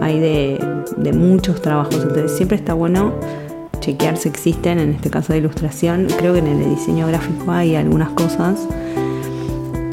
hay 0.00 0.20
de, 0.20 1.12
muchos 1.12 1.62
trabajos. 1.62 1.96
Entonces 1.96 2.32
siempre 2.32 2.56
está 2.56 2.74
bueno 2.74 3.12
chequear 3.80 4.16
si 4.16 4.28
existen, 4.28 4.78
en 4.78 4.90
este 4.90 5.10
caso 5.10 5.32
de 5.32 5.40
ilustración. 5.40 6.08
Creo 6.18 6.32
que 6.32 6.40
en 6.40 6.46
el 6.46 6.70
diseño 6.70 7.06
gráfico 7.06 7.50
hay 7.50 7.76
algunas 7.76 8.10
cosas. 8.10 8.66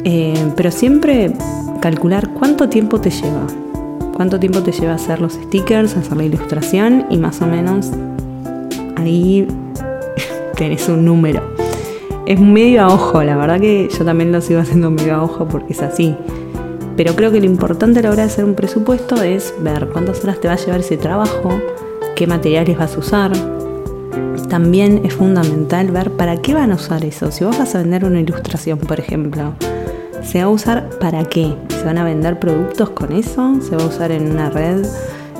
Eh, 0.04 0.52
pero 0.56 0.70
siempre 0.70 1.32
calcular 1.80 2.30
cuánto 2.34 2.68
tiempo 2.68 3.00
te 3.00 3.10
lleva. 3.10 3.46
Cuánto 4.14 4.38
tiempo 4.38 4.62
te 4.62 4.72
lleva 4.72 4.94
hacer 4.94 5.20
los 5.20 5.34
stickers, 5.34 5.96
hacer 5.96 6.16
la 6.16 6.24
ilustración 6.24 7.06
y 7.10 7.18
más 7.18 7.40
o 7.42 7.46
menos 7.46 7.90
ahí 8.96 9.46
tenés 10.56 10.88
un 10.88 11.04
número. 11.04 11.42
Es 12.26 12.40
medio 12.40 12.82
a 12.82 12.88
ojo, 12.88 13.22
la 13.22 13.36
verdad 13.36 13.60
que 13.60 13.90
yo 13.90 14.04
también 14.04 14.32
lo 14.32 14.40
sigo 14.40 14.60
haciendo 14.60 14.90
medio 14.90 15.14
a 15.14 15.22
ojo 15.22 15.46
porque 15.46 15.74
es 15.74 15.82
así. 15.82 16.16
Pero 16.96 17.14
creo 17.14 17.32
que 17.32 17.40
lo 17.40 17.46
importante 17.46 18.00
a 18.00 18.02
la 18.02 18.10
hora 18.10 18.22
de 18.22 18.28
hacer 18.30 18.44
un 18.44 18.54
presupuesto 18.54 19.22
es 19.22 19.54
ver 19.60 19.88
cuántas 19.88 20.22
horas 20.22 20.40
te 20.40 20.48
va 20.48 20.54
a 20.54 20.56
llevar 20.56 20.80
ese 20.80 20.96
trabajo, 20.96 21.60
qué 22.14 22.26
materiales 22.26 22.78
vas 22.78 22.94
a 22.94 22.98
usar, 22.98 23.32
también 24.48 25.00
es 25.04 25.14
fundamental 25.14 25.90
ver 25.90 26.12
para 26.12 26.36
qué 26.36 26.54
van 26.54 26.70
a 26.70 26.76
usar 26.76 27.04
eso. 27.04 27.32
Si 27.32 27.44
vos 27.44 27.58
vas 27.58 27.74
a 27.74 27.78
vender 27.78 28.04
una 28.04 28.20
ilustración, 28.20 28.78
por 28.78 29.00
ejemplo, 29.00 29.54
¿se 30.22 30.38
va 30.38 30.44
a 30.44 30.48
usar 30.48 30.90
para 31.00 31.24
qué? 31.24 31.56
¿Se 31.70 31.82
van 31.82 31.98
a 31.98 32.04
vender 32.04 32.38
productos 32.38 32.90
con 32.90 33.12
eso? 33.12 33.60
¿Se 33.60 33.74
va 33.74 33.82
a 33.82 33.86
usar 33.86 34.12
en 34.12 34.30
una 34.30 34.50
red? 34.50 34.86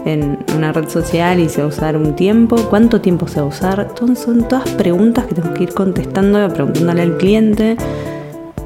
en 0.04 0.38
una 0.54 0.70
red 0.70 0.87
social 0.88 1.40
y 1.40 1.49
se 1.49 1.62
va 1.62 1.64
a 1.64 1.68
usar 1.68 1.96
un 1.96 2.14
tiempo, 2.14 2.56
cuánto 2.68 3.00
tiempo 3.00 3.26
se 3.26 3.40
va 3.40 3.46
a 3.46 3.49
usar. 3.49 3.90
son 4.16 4.46
todas 4.46 4.68
preguntas 4.70 5.25
que 5.25 5.34
tenemos 5.34 5.56
que 5.56 5.64
ir 5.64 5.73
contestando, 5.73 6.46
preguntándole 6.52 7.02
al 7.02 7.16
cliente 7.16 7.78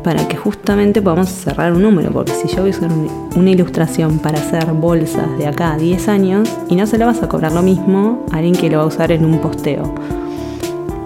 para 0.09 0.27
que 0.27 0.38
justamente 0.38 1.03
podamos 1.03 1.29
cerrar 1.29 1.71
un 1.71 1.83
número, 1.83 2.11
porque 2.11 2.33
si 2.33 2.49
yo 2.49 2.62
voy 2.62 2.71
a 2.73 2.75
usar 2.79 2.88
una 3.37 3.50
ilustración 3.50 4.21
para 4.21 4.38
hacer 4.38 4.73
bolsas 4.73 5.37
de 5.37 5.47
acá 5.47 5.75
a 5.75 5.77
10 5.77 6.09
años 6.09 6.49
y 6.71 6.77
no 6.77 6.87
se 6.87 6.97
la 6.97 7.05
vas 7.05 7.23
a 7.23 7.29
cobrar 7.29 7.53
lo 7.53 7.61
mismo 7.61 8.25
a 8.33 8.38
alguien 8.38 8.55
que 8.55 8.71
lo 8.71 8.79
va 8.79 8.85
a 8.85 8.87
usar 8.87 9.12
en 9.12 9.27
un 9.27 9.38
posteo. 9.38 9.95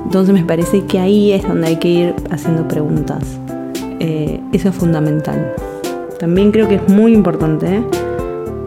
Entonces 0.05 0.33
me 0.33 0.45
parece 0.45 0.85
que 0.85 1.01
ahí 1.01 1.33
es 1.33 1.43
donde 1.43 1.67
hay 1.67 1.77
que 1.81 1.89
ir 1.89 2.15
haciendo 2.31 2.69
preguntas. 2.69 3.25
Eh, 3.99 4.41
eso 4.53 4.69
es 4.69 4.75
fundamental. 4.77 5.53
También 6.21 6.53
creo 6.53 6.69
que 6.69 6.77
es 6.77 6.89
muy 6.89 7.13
importante, 7.13 7.83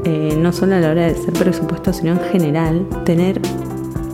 eh, 0.03 0.37
no 0.37 0.51
solo 0.51 0.75
a 0.75 0.79
la 0.81 0.91
hora 0.91 1.05
de 1.05 1.11
hacer 1.11 1.33
presupuesto, 1.33 1.93
sino 1.93 2.11
en 2.11 2.19
general, 2.19 2.85
tener, 3.05 3.39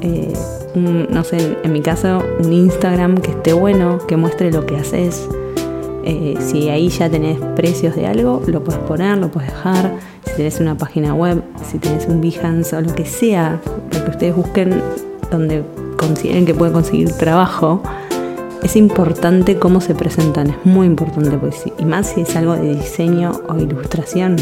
eh, 0.01 0.34
no 0.75 1.24
sé, 1.24 1.58
en, 1.63 1.74
mi 1.74 1.82
caso, 1.82 2.22
un 2.44 2.54
Instagram 2.54 3.18
que 3.18 3.32
esté 3.32 3.54
bueno, 3.54 3.98
que 4.08 4.18
muestre 4.18 4.51
lo 4.51 4.68
que 4.68 4.78
haces. 4.78 5.28
Si 6.39 6.70
ahí 6.70 6.89
ya 6.89 7.10
tenés 7.10 7.39
precios 7.55 7.96
de 7.96 8.08
algo, 8.08 8.41
lo 8.48 8.63
puedes 8.63 8.81
poner, 8.81 9.17
lo 9.17 9.29
puedes 9.29 9.51
dejar. 9.51 9.93
Si 10.25 10.34
tenés 10.34 10.60
una 10.60 10.77
página 10.77 11.13
web, 11.13 11.43
si 11.70 11.77
tenés 11.77 12.08
un 12.08 12.22
Behance 12.22 12.75
o 12.75 12.81
lo 12.81 12.93
que 12.93 13.05
sea, 13.05 13.60
lo 13.93 14.03
que 14.05 14.12
ustedes 14.12 14.36
busquen 14.36 14.81
donde 15.29 15.63
consideren 15.98 16.46
que 16.46 16.53
pueden 16.53 16.74
conseguir 16.74 17.12
trabajo, 17.13 17.81
es 18.63 18.75
importante 18.75 19.58
cómo 19.58 19.81
se 19.81 19.96
presentan, 19.96 20.51
es 20.51 20.65
muy 20.65 20.86
importante, 20.86 21.38
pues, 21.38 21.63
y 21.77 21.86
más 21.86 22.08
si 22.08 22.22
es 22.22 22.36
algo 22.36 22.55
de 22.55 22.75
diseño 22.75 23.31
o 23.48 23.58
ilustración, 23.58 24.36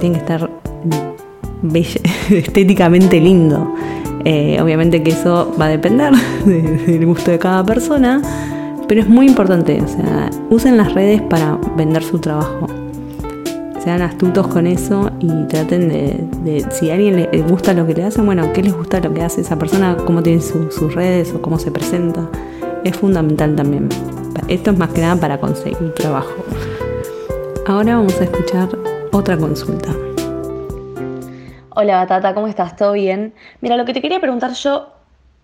tiene 0.00 0.16
que 0.16 0.20
estar 0.20 0.50
estéticamente 2.30 3.20
lindo. 3.20 3.74
Eh, 4.24 4.60
obviamente 4.60 5.04
que 5.04 5.10
eso 5.10 5.54
va 5.60 5.66
a 5.66 5.68
depender 5.68 6.12
del 6.44 7.06
gusto 7.06 7.30
de 7.30 7.38
cada 7.38 7.64
persona, 7.64 8.20
pero 8.88 9.00
es 9.00 9.08
muy 9.08 9.26
importante, 9.26 9.80
o 9.82 9.88
sea, 9.88 10.30
usen 10.50 10.76
las 10.76 10.94
redes 10.94 11.22
para 11.22 11.58
vender 11.76 12.02
su 12.02 12.18
trabajo 12.18 12.66
sean 13.86 14.02
astutos 14.02 14.48
con 14.48 14.66
eso 14.66 15.12
y 15.20 15.28
traten 15.44 15.88
de, 15.88 16.66
si 16.72 16.90
a 16.90 16.94
alguien 16.94 17.28
le 17.30 17.42
gusta 17.42 17.72
lo 17.72 17.86
que 17.86 17.94
le 17.94 18.02
hacen, 18.02 18.26
bueno, 18.26 18.52
¿qué 18.52 18.60
les 18.60 18.74
gusta 18.76 18.98
lo 18.98 19.14
que 19.14 19.22
hace 19.22 19.42
esa 19.42 19.56
persona? 19.56 19.96
¿Cómo 20.04 20.24
tiene 20.24 20.42
sus 20.42 20.92
redes 20.92 21.32
o 21.32 21.40
cómo 21.40 21.56
se 21.56 21.70
presenta? 21.70 22.28
Es 22.82 22.96
fundamental 22.96 23.54
también. 23.54 23.88
Esto 24.48 24.72
es 24.72 24.76
más 24.76 24.88
que 24.88 25.02
nada 25.02 25.14
para 25.14 25.38
conseguir 25.38 25.94
trabajo. 25.94 26.34
Ahora 27.68 27.94
vamos 27.94 28.20
a 28.20 28.24
escuchar 28.24 28.70
otra 29.12 29.36
consulta. 29.36 29.90
Hola 31.70 31.98
Batata, 31.98 32.34
¿cómo 32.34 32.48
estás? 32.48 32.74
¿Todo 32.74 32.90
bien? 32.90 33.34
Mira, 33.60 33.76
lo 33.76 33.84
que 33.84 33.94
te 33.94 34.02
quería 34.02 34.18
preguntar 34.18 34.50
yo 34.54 34.88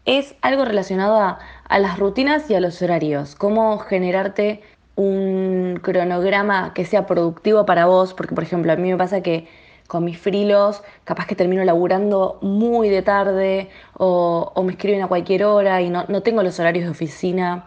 es 0.04 0.34
algo 0.42 0.64
relacionado 0.64 1.16
a, 1.16 1.38
a 1.68 1.78
las 1.78 1.98
rutinas 1.98 2.50
y 2.50 2.54
a 2.54 2.60
los 2.60 2.80
horarios. 2.82 3.34
¿Cómo 3.34 3.78
generarte 3.78 4.62
un 4.94 5.78
cronograma 5.82 6.72
que 6.74 6.84
sea 6.84 7.06
productivo 7.06 7.64
para 7.64 7.86
vos, 7.86 8.14
porque 8.14 8.34
por 8.34 8.44
ejemplo 8.44 8.72
a 8.72 8.76
mí 8.76 8.90
me 8.90 8.96
pasa 8.96 9.22
que 9.22 9.48
con 9.86 10.04
mis 10.04 10.18
frilos 10.18 10.82
capaz 11.04 11.26
que 11.26 11.34
termino 11.34 11.64
laburando 11.64 12.38
muy 12.40 12.88
de 12.88 13.02
tarde 13.02 13.68
o, 13.94 14.52
me 14.64 14.72
escriben 14.72 15.02
a 15.02 15.08
cualquier 15.08 15.44
hora 15.44 15.82
y 15.82 15.90
no, 15.90 16.04
no, 16.08 16.22
tengo 16.22 16.42
los 16.42 16.58
horarios 16.60 16.84
de 16.84 16.90
oficina 16.90 17.66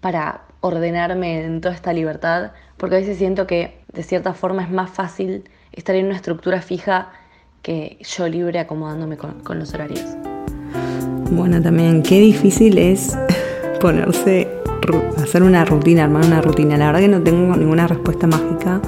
para 0.00 0.42
ordenarme 0.60 1.44
en 1.44 1.60
toda 1.60 1.74
esta 1.74 1.92
libertad, 1.92 2.52
porque 2.76 2.96
a 2.96 2.98
veces 2.98 3.18
siento 3.18 3.46
que 3.46 3.78
de 3.92 4.02
cierta 4.02 4.34
forma 4.34 4.62
es 4.62 4.70
más 4.70 4.90
fácil 4.90 5.44
estar 5.72 5.94
en 5.94 6.06
una 6.06 6.16
estructura 6.16 6.60
fija 6.60 7.12
que 7.62 7.98
yo 8.00 8.28
libre 8.28 8.58
acomodándome 8.58 9.16
con, 9.16 9.40
con 9.40 9.58
los 9.58 9.74
horarios. 9.74 10.04
Bueno, 11.30 11.62
también 11.62 12.02
qué 12.02 12.18
difícil 12.18 12.78
es 12.78 13.16
ponerse 13.80 14.48
hacer 15.16 15.42
una 15.42 15.64
rutina, 15.64 16.04
armar 16.04 16.24
una 16.24 16.40
rutina. 16.40 16.76
La 16.76 16.86
verdad 16.86 17.00
que 17.00 17.08
no 17.08 17.22
tengo 17.22 17.56
ninguna 17.56 17.86
respuesta 17.86 18.26
mágica 18.26 18.80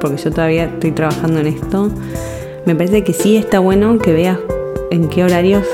porque 0.00 0.16
yo 0.16 0.30
todavía 0.30 0.64
estoy 0.64 0.92
trabajando 0.92 1.40
en 1.40 1.46
esto. 1.46 1.90
Me 2.66 2.74
parece 2.74 3.04
que 3.04 3.12
sí 3.12 3.36
está 3.36 3.58
bueno 3.58 3.98
que 3.98 4.12
veas 4.12 4.38
en 4.90 5.08
qué 5.08 5.24
horarios 5.24 5.66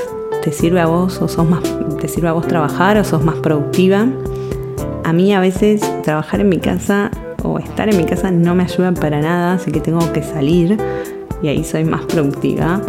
te 0.43 0.51
sirve 0.51 0.79
a 0.79 0.85
vos 0.85 1.21
o 1.21 1.27
sos 1.27 1.47
más, 1.47 1.63
te 1.99 2.07
sirve 2.07 2.29
a 2.29 2.33
vos 2.33 2.47
trabajar 2.47 2.97
o 2.97 3.03
sos 3.03 3.23
más 3.23 3.35
productiva. 3.35 4.07
A 5.03 5.13
mí 5.13 5.33
a 5.33 5.39
veces 5.39 5.81
trabajar 6.03 6.41
en 6.41 6.49
mi 6.49 6.59
casa 6.59 7.11
o 7.43 7.59
estar 7.59 7.89
en 7.89 7.97
mi 7.97 8.05
casa 8.05 8.31
no 8.31 8.55
me 8.55 8.63
ayuda 8.63 8.91
para 8.93 9.21
nada, 9.21 9.53
así 9.53 9.71
que 9.71 9.79
tengo 9.79 10.11
que 10.11 10.23
salir 10.23 10.77
y 11.41 11.47
ahí 11.47 11.63
soy 11.63 11.83
más 11.83 12.05
productiva. 12.05 12.81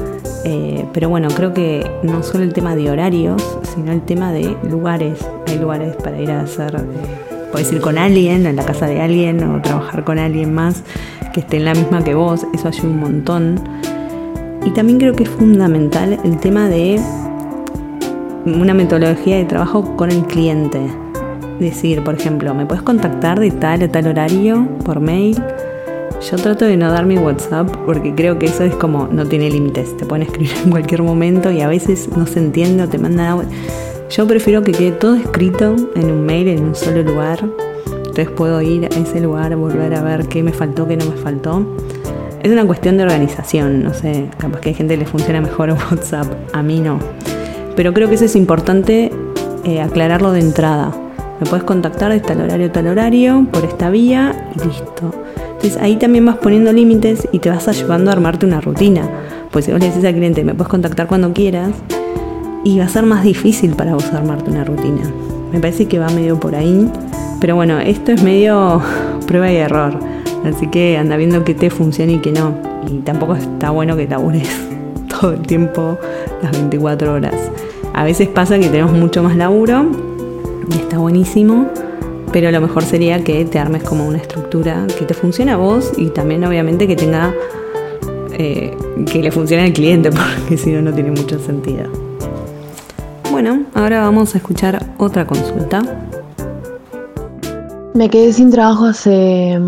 Eh, 0.44 0.84
pero 0.92 1.08
bueno, 1.08 1.28
creo 1.28 1.52
que 1.52 1.88
no 2.02 2.22
solo 2.22 2.44
el 2.44 2.52
tema 2.52 2.76
de 2.76 2.90
horarios, 2.90 3.42
sino 3.74 3.92
el 3.92 4.02
tema 4.02 4.32
de 4.32 4.56
lugares. 4.68 5.18
Hay 5.46 5.58
lugares 5.58 5.96
para 5.96 6.20
ir 6.20 6.30
a 6.30 6.40
hacer, 6.40 6.76
puedes 7.52 7.72
ir 7.72 7.80
con 7.80 7.98
alguien, 7.98 8.46
en 8.46 8.56
la 8.56 8.64
casa 8.64 8.86
de 8.86 9.00
alguien, 9.00 9.42
o 9.42 9.60
trabajar 9.62 10.04
con 10.04 10.18
alguien 10.18 10.54
más 10.54 10.84
que 11.32 11.40
esté 11.40 11.56
en 11.58 11.64
la 11.64 11.74
misma 11.74 12.02
que 12.04 12.14
vos, 12.14 12.46
eso 12.54 12.68
ayuda 12.68 12.88
un 12.88 13.00
montón. 13.00 13.60
Y 14.64 14.70
también 14.70 14.98
creo 14.98 15.14
que 15.14 15.24
es 15.24 15.30
fundamental 15.30 16.18
el 16.24 16.38
tema 16.38 16.68
de 16.68 17.00
una 18.46 18.74
metodología 18.74 19.36
de 19.36 19.44
trabajo 19.44 19.96
con 19.96 20.10
el 20.10 20.24
cliente. 20.24 20.80
Decir, 21.58 22.04
por 22.04 22.14
ejemplo, 22.14 22.54
me 22.54 22.66
puedes 22.66 22.82
contactar 22.82 23.40
de 23.40 23.50
tal 23.50 23.82
a 23.82 23.88
tal 23.88 24.06
horario 24.06 24.68
por 24.84 25.00
mail 25.00 25.36
Yo 26.20 26.36
trato 26.36 26.64
de 26.64 26.76
no 26.76 26.90
dar 26.90 27.06
mi 27.06 27.16
WhatsApp 27.16 27.68
porque 27.86 28.12
creo 28.12 28.38
que 28.40 28.46
eso 28.46 28.64
es 28.64 28.74
como 28.74 29.06
no 29.06 29.24
tiene 29.26 29.50
límites. 29.50 29.96
Te 29.96 30.04
pueden 30.04 30.26
escribir 30.26 30.52
en 30.64 30.70
cualquier 30.70 31.02
momento 31.02 31.50
y 31.52 31.60
a 31.60 31.68
veces 31.68 32.08
no 32.16 32.26
se 32.26 32.40
entiende 32.40 32.82
o 32.82 32.88
te 32.88 32.98
mandan 32.98 33.48
Yo 34.10 34.26
prefiero 34.26 34.62
que 34.62 34.72
quede 34.72 34.92
todo 34.92 35.14
escrito 35.14 35.76
en 35.94 36.10
un 36.10 36.26
mail, 36.26 36.48
en 36.48 36.64
un 36.64 36.74
solo 36.74 37.02
lugar. 37.02 37.38
Entonces 37.86 38.30
puedo 38.30 38.60
ir 38.60 38.86
a 38.86 38.98
ese 38.98 39.20
lugar, 39.20 39.54
volver 39.54 39.94
a 39.94 40.02
ver 40.02 40.26
qué 40.26 40.42
me 40.42 40.52
faltó, 40.52 40.88
qué 40.88 40.96
no 40.96 41.06
me 41.06 41.16
faltó. 41.16 41.64
Es 42.42 42.50
una 42.50 42.66
cuestión 42.66 42.96
de 42.96 43.04
organización, 43.04 43.84
no 43.84 43.94
sé, 43.94 44.28
capaz 44.38 44.60
que 44.60 44.70
hay 44.70 44.74
gente 44.74 44.94
que 44.94 45.00
le 45.00 45.06
funciona 45.06 45.40
mejor 45.40 45.70
WhatsApp, 45.90 46.26
a 46.52 46.62
mí 46.62 46.80
no. 46.80 46.98
Pero 47.76 47.94
creo 47.94 48.08
que 48.08 48.16
eso 48.16 48.24
es 48.24 48.34
importante 48.34 49.12
eh, 49.64 49.80
aclararlo 49.80 50.32
de 50.32 50.40
entrada. 50.40 50.92
Me 51.40 51.46
puedes 51.46 51.64
contactar 51.64 52.10
de 52.10 52.18
tal 52.18 52.40
horario, 52.40 52.72
tal 52.72 52.88
horario, 52.88 53.46
por 53.52 53.64
esta 53.64 53.90
vía 53.90 54.50
y 54.56 54.66
listo. 54.66 55.12
Entonces 55.58 55.76
ahí 55.82 55.96
también 55.96 56.24
vas 56.24 56.36
poniendo 56.36 56.72
límites 56.72 57.28
y 57.32 57.40
te 57.40 57.50
vas 57.50 57.66
ayudando 57.66 58.10
a 58.10 58.14
armarte 58.14 58.46
una 58.46 58.60
rutina. 58.60 59.08
Pues 59.50 59.64
si 59.64 59.72
vos 59.72 59.80
le 59.80 59.88
decís 59.88 60.04
al 60.04 60.14
cliente, 60.14 60.44
me 60.44 60.54
puedes 60.54 60.70
contactar 60.70 61.08
cuando 61.08 61.32
quieras, 61.32 61.72
y 62.64 62.78
va 62.78 62.84
a 62.84 62.88
ser 62.88 63.04
más 63.04 63.24
difícil 63.24 63.74
para 63.74 63.94
vos 63.94 64.04
armarte 64.12 64.50
una 64.50 64.64
rutina. 64.64 65.02
Me 65.52 65.60
parece 65.60 65.86
que 65.86 65.98
va 65.98 66.08
medio 66.10 66.38
por 66.38 66.54
ahí. 66.54 66.90
Pero 67.40 67.54
bueno, 67.54 67.78
esto 67.78 68.12
es 68.12 68.22
medio 68.22 68.82
prueba 69.26 69.50
y 69.50 69.56
error. 69.56 69.98
Así 70.44 70.66
que 70.68 70.96
anda 70.96 71.16
viendo 71.16 71.44
que 71.44 71.54
te 71.54 71.70
funciona 71.70 72.12
y 72.12 72.18
que 72.18 72.32
no. 72.32 72.54
Y 72.86 72.98
tampoco 72.98 73.36
está 73.36 73.70
bueno 73.70 73.96
que 73.96 74.06
labures 74.06 74.48
todo 75.08 75.32
el 75.32 75.40
tiempo, 75.40 75.98
las 76.42 76.52
24 76.52 77.12
horas. 77.12 77.34
A 77.94 78.04
veces 78.04 78.28
pasa 78.28 78.58
que 78.58 78.68
tenemos 78.68 78.92
mucho 78.92 79.22
más 79.22 79.36
laburo 79.36 79.86
y 80.70 80.74
está 80.74 80.98
buenísimo, 80.98 81.66
pero 82.40 82.52
lo 82.52 82.60
mejor 82.60 82.84
sería 82.84 83.24
que 83.24 83.44
te 83.46 83.58
armes 83.58 83.82
como 83.82 84.06
una 84.06 84.18
estructura 84.18 84.86
que 84.96 85.04
te 85.04 85.12
funcione 85.12 85.50
a 85.50 85.56
vos 85.56 85.90
y 85.96 86.10
también 86.10 86.44
obviamente 86.44 86.86
que 86.86 86.94
tenga 86.94 87.34
eh, 88.30 88.76
que 89.10 89.20
le 89.20 89.32
funcione 89.32 89.64
al 89.64 89.72
cliente, 89.72 90.10
porque 90.40 90.56
si 90.56 90.70
no, 90.70 90.80
no 90.80 90.94
tiene 90.94 91.10
mucho 91.10 91.40
sentido. 91.40 91.90
Bueno, 93.32 93.64
ahora 93.74 94.02
vamos 94.02 94.36
a 94.36 94.38
escuchar 94.38 94.86
otra 94.98 95.26
consulta. 95.26 95.82
Me 97.94 98.08
quedé 98.08 98.32
sin 98.32 98.52
trabajo 98.52 98.84
hace 98.84 99.58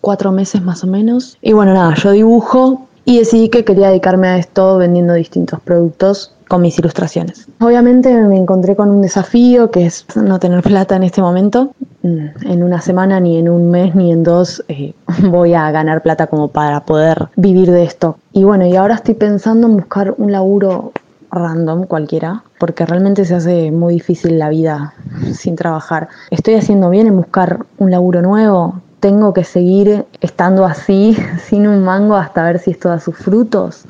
cuatro 0.00 0.32
meses 0.32 0.60
más 0.60 0.82
o 0.82 0.88
menos. 0.88 1.38
Y 1.40 1.52
bueno, 1.52 1.72
nada, 1.72 1.94
yo 1.94 2.10
dibujo 2.10 2.88
y 3.04 3.20
decidí 3.20 3.48
que 3.48 3.64
quería 3.64 3.90
dedicarme 3.90 4.26
a 4.26 4.38
esto 4.38 4.76
vendiendo 4.76 5.14
distintos 5.14 5.60
productos 5.60 6.32
con 6.48 6.62
mis 6.62 6.78
ilustraciones. 6.78 7.46
Obviamente 7.60 8.12
me 8.22 8.36
encontré 8.36 8.74
con 8.74 8.90
un 8.90 9.02
desafío 9.02 9.70
que 9.70 9.86
es 9.86 10.04
no 10.16 10.38
tener 10.38 10.62
plata 10.62 10.96
en 10.96 11.04
este 11.04 11.20
momento. 11.20 11.72
Mm, 12.02 12.26
en 12.46 12.62
una 12.62 12.80
semana, 12.80 13.20
ni 13.20 13.38
en 13.38 13.48
un 13.48 13.70
mes, 13.70 13.94
ni 13.94 14.12
en 14.12 14.22
dos 14.22 14.64
eh, 14.68 14.94
voy 15.22 15.54
a 15.54 15.70
ganar 15.70 16.02
plata 16.02 16.26
como 16.26 16.48
para 16.48 16.80
poder 16.80 17.28
vivir 17.36 17.70
de 17.70 17.84
esto. 17.84 18.16
Y 18.32 18.44
bueno, 18.44 18.66
y 18.66 18.76
ahora 18.76 18.94
estoy 18.94 19.14
pensando 19.14 19.66
en 19.66 19.76
buscar 19.76 20.14
un 20.16 20.32
laburo 20.32 20.92
random 21.30 21.84
cualquiera, 21.84 22.42
porque 22.58 22.86
realmente 22.86 23.24
se 23.24 23.34
hace 23.34 23.70
muy 23.70 23.94
difícil 23.94 24.38
la 24.38 24.48
vida 24.48 24.94
sin 25.32 25.56
trabajar. 25.56 26.08
Estoy 26.30 26.54
haciendo 26.54 26.88
bien 26.90 27.06
en 27.06 27.16
buscar 27.16 27.66
un 27.78 27.90
laburo 27.90 28.22
nuevo. 28.22 28.80
Tengo 29.00 29.32
que 29.32 29.44
seguir 29.44 30.06
estando 30.20 30.64
así, 30.64 31.16
sin 31.44 31.66
un 31.66 31.84
mango, 31.84 32.16
hasta 32.16 32.42
ver 32.44 32.58
si 32.58 32.70
esto 32.70 32.88
da 32.88 32.98
sus 32.98 33.16
frutos. 33.16 33.84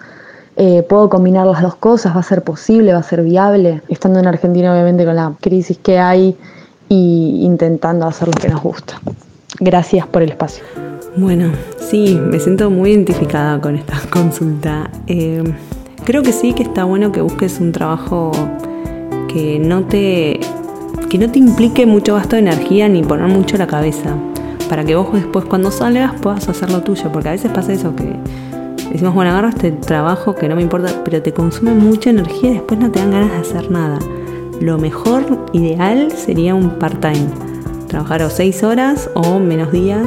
Eh, 0.60 0.82
puedo 0.82 1.08
combinar 1.08 1.46
las 1.46 1.62
dos 1.62 1.76
cosas, 1.76 2.16
va 2.16 2.20
a 2.20 2.24
ser 2.24 2.42
posible, 2.42 2.92
va 2.92 2.98
a 2.98 3.02
ser 3.04 3.22
viable, 3.22 3.80
estando 3.88 4.18
en 4.18 4.26
Argentina 4.26 4.72
obviamente 4.72 5.04
con 5.04 5.14
la 5.14 5.32
crisis 5.40 5.78
que 5.78 6.00
hay 6.00 6.36
y 6.88 7.42
intentando 7.44 8.06
hacer 8.06 8.26
lo 8.26 8.34
que 8.34 8.48
nos 8.48 8.60
gusta. 8.60 9.00
Gracias 9.60 10.08
por 10.08 10.22
el 10.22 10.30
espacio. 10.30 10.64
Bueno, 11.16 11.52
sí, 11.78 12.20
me 12.20 12.40
siento 12.40 12.70
muy 12.70 12.90
identificada 12.90 13.60
con 13.60 13.76
esta 13.76 14.00
consulta. 14.10 14.90
Eh, 15.06 15.44
creo 16.04 16.24
que 16.24 16.32
sí 16.32 16.52
que 16.54 16.64
está 16.64 16.82
bueno 16.82 17.12
que 17.12 17.20
busques 17.20 17.60
un 17.60 17.70
trabajo 17.70 18.32
que 19.28 19.60
no 19.60 19.84
te 19.84 20.40
que 21.08 21.18
no 21.18 21.30
te 21.30 21.38
implique 21.38 21.86
mucho 21.86 22.16
gasto 22.16 22.34
de 22.34 22.42
energía 22.42 22.88
ni 22.88 23.04
poner 23.04 23.28
mucho 23.28 23.56
la 23.58 23.68
cabeza 23.68 24.16
para 24.68 24.84
que 24.84 24.96
vos 24.96 25.12
después 25.12 25.44
cuando 25.44 25.70
salgas 25.70 26.14
puedas 26.20 26.48
hacer 26.48 26.70
lo 26.70 26.82
tuyo 26.82 27.12
porque 27.12 27.28
a 27.28 27.32
veces 27.32 27.50
pasa 27.52 27.72
eso 27.72 27.94
que 27.94 28.16
decimos 28.90 29.14
bueno 29.14 29.30
agarro 29.30 29.48
este 29.48 29.72
trabajo 29.72 30.34
que 30.34 30.48
no 30.48 30.56
me 30.56 30.62
importa 30.62 31.02
pero 31.04 31.22
te 31.22 31.32
consume 31.32 31.74
mucha 31.74 32.10
energía 32.10 32.50
y 32.50 32.54
después 32.54 32.80
no 32.80 32.90
te 32.90 32.98
dan 33.00 33.10
ganas 33.10 33.32
de 33.32 33.38
hacer 33.38 33.70
nada. 33.70 33.98
Lo 34.60 34.78
mejor 34.78 35.46
ideal 35.52 36.12
sería 36.12 36.54
un 36.54 36.78
part-time. 36.78 37.28
Trabajar 37.86 38.22
o 38.22 38.30
seis 38.30 38.62
horas 38.62 39.08
o 39.14 39.38
menos 39.38 39.72
días 39.72 40.06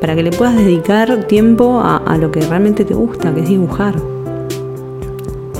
para 0.00 0.14
que 0.14 0.22
le 0.22 0.30
puedas 0.30 0.56
dedicar 0.56 1.24
tiempo 1.24 1.80
a 1.82 2.16
lo 2.18 2.30
que 2.30 2.40
realmente 2.40 2.84
te 2.84 2.94
gusta 2.94 3.34
que 3.34 3.40
es 3.40 3.48
dibujar. 3.48 3.94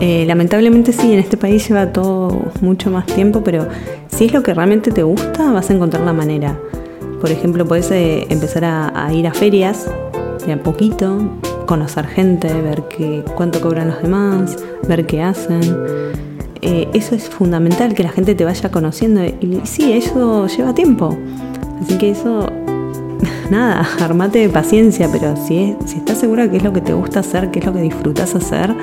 Eh, 0.01 0.25
lamentablemente 0.27 0.93
sí, 0.93 1.13
en 1.13 1.19
este 1.19 1.37
país 1.37 1.67
lleva 1.67 1.93
todo 1.93 2.31
mucho 2.61 2.91
más 2.91 3.07
tiempo, 3.07 3.43
pero 3.43 3.67
si 4.07 4.27
es 4.27 4.33
lo 4.33 4.45
que 4.45 4.55
realmente 4.55 4.93
te 4.93 5.03
gusta, 5.03 5.51
vas 5.51 5.71
a 5.71 5.75
encontrar 5.75 6.05
la 6.05 6.13
manera. 6.13 6.57
Por 7.21 7.33
ejemplo, 7.33 7.67
puedes 7.67 7.91
eh, 7.91 8.27
empezar 8.29 8.65
a, 8.65 9.13
ir 9.13 9.27
a 9.27 9.33
ferias 9.33 9.91
de 10.47 10.53
a 10.53 10.63
poquito, 10.63 11.19
conocer 11.69 12.07
gente, 12.07 12.49
ver 12.63 12.85
qué, 12.89 13.23
cuánto 13.37 13.61
cobran 13.61 13.89
los 13.89 14.03
demás, 14.03 14.57
ver 14.89 15.07
qué 15.07 15.23
hacen. 15.23 15.61
Eh, 16.63 16.89
eso 16.95 17.15
es 17.15 17.29
fundamental, 17.29 17.95
que 17.95 18.03
la 18.03 18.09
gente 18.09 18.35
te 18.35 18.45
vaya 18.47 18.71
conociendo. 18.71 19.23
Y 19.23 19.61
sí, 19.65 19.93
eso 19.93 20.47
lleva 20.47 20.75
tiempo. 20.75 21.17
Así 21.83 21.99
que 21.99 22.11
eso, 22.11 22.51
nada, 23.51 23.87
armate 24.01 24.39
de 24.39 24.49
paciencia, 24.49 25.11
pero 25.13 25.37
si, 25.37 25.77
si 25.85 25.99
estás 25.99 26.17
segura 26.17 26.51
que 26.51 26.57
es 26.57 26.65
lo 26.65 26.73
que 26.73 26.81
te 26.81 26.95
gusta 26.95 27.21
hacer, 27.21 27.51
que 27.51 27.59
es 27.59 27.67
lo 27.67 27.75
que 27.75 27.83
disfrutas 27.83 28.35
hacer, 28.35 28.75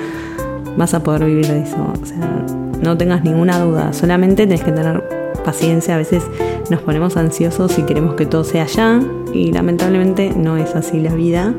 vas 0.76 0.94
a 0.94 1.02
poder 1.02 1.24
vivir 1.24 1.48
de 1.48 1.62
eso. 1.62 1.92
O 2.00 2.06
sea, 2.06 2.46
no 2.80 2.96
tengas 2.96 3.24
ninguna 3.24 3.58
duda, 3.58 3.92
solamente 3.94 4.46
tenés 4.46 4.62
que 4.62 4.70
tener 4.70 5.02
paciencia. 5.44 5.96
A 5.96 5.98
veces 5.98 6.22
nos 6.70 6.82
ponemos 6.82 7.16
ansiosos 7.16 7.76
y 7.80 7.82
queremos 7.82 8.14
que 8.14 8.26
todo 8.26 8.44
sea 8.44 8.66
ya 8.66 9.00
y 9.34 9.50
lamentablemente 9.50 10.32
no 10.36 10.56
es 10.56 10.76
así 10.76 11.00
la 11.00 11.12
vida. 11.12 11.52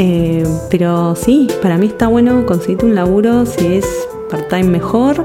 Eh, 0.00 0.44
pero 0.70 1.16
sí, 1.16 1.48
para 1.60 1.76
mí 1.76 1.88
está 1.88 2.06
bueno 2.06 2.46
conseguirte 2.46 2.86
un 2.86 2.94
laburo 2.94 3.44
si 3.44 3.74
es 3.74 4.08
part-time 4.30 4.68
mejor 4.68 5.24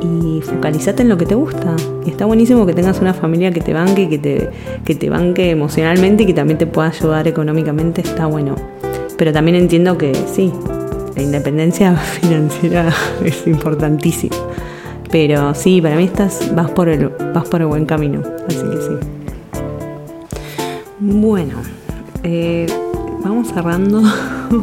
y 0.00 0.40
focalizate 0.40 1.02
en 1.02 1.10
lo 1.10 1.18
que 1.18 1.26
te 1.26 1.34
gusta. 1.34 1.76
Está 2.06 2.24
buenísimo 2.24 2.64
que 2.64 2.72
tengas 2.72 2.98
una 3.00 3.12
familia 3.12 3.52
que 3.52 3.60
te 3.60 3.74
banque, 3.74 4.08
que 4.08 4.18
te, 4.18 4.48
que 4.86 4.94
te 4.94 5.10
banque 5.10 5.50
emocionalmente 5.50 6.22
y 6.22 6.26
que 6.26 6.32
también 6.32 6.56
te 6.56 6.66
pueda 6.66 6.88
ayudar 6.88 7.28
económicamente, 7.28 8.00
está 8.00 8.24
bueno. 8.24 8.56
Pero 9.18 9.34
también 9.34 9.56
entiendo 9.56 9.98
que 9.98 10.14
sí, 10.14 10.50
la 11.14 11.22
independencia 11.22 11.94
financiera 12.20 12.90
es 13.24 13.46
importantísima. 13.46 14.34
Pero 15.10 15.54
sí, 15.54 15.82
para 15.82 15.96
mí 15.96 16.04
estás, 16.04 16.54
vas, 16.54 16.70
por 16.70 16.88
el, 16.88 17.08
vas 17.34 17.46
por 17.48 17.60
el 17.60 17.66
buen 17.66 17.84
camino. 17.84 18.22
Así 18.48 18.60
que 18.60 18.76
sí. 18.76 19.60
Bueno, 21.00 21.56
eh, 22.22 22.66
vamos 23.22 23.48
cerrando. 23.48 24.02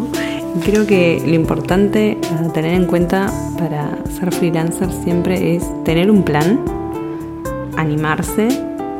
Creo 0.65 0.88
que 0.88 1.22
lo 1.26 1.34
importante 1.34 2.17
a 2.32 2.52
tener 2.52 2.74
en 2.74 2.86
cuenta 2.86 3.32
para 3.60 3.98
ser 4.12 4.34
freelancer 4.34 4.89
siempre 5.04 5.56
es 5.56 5.63
tener 5.84 6.10
un 6.10 6.24
plan, 6.24 6.60
animarse 7.78 8.48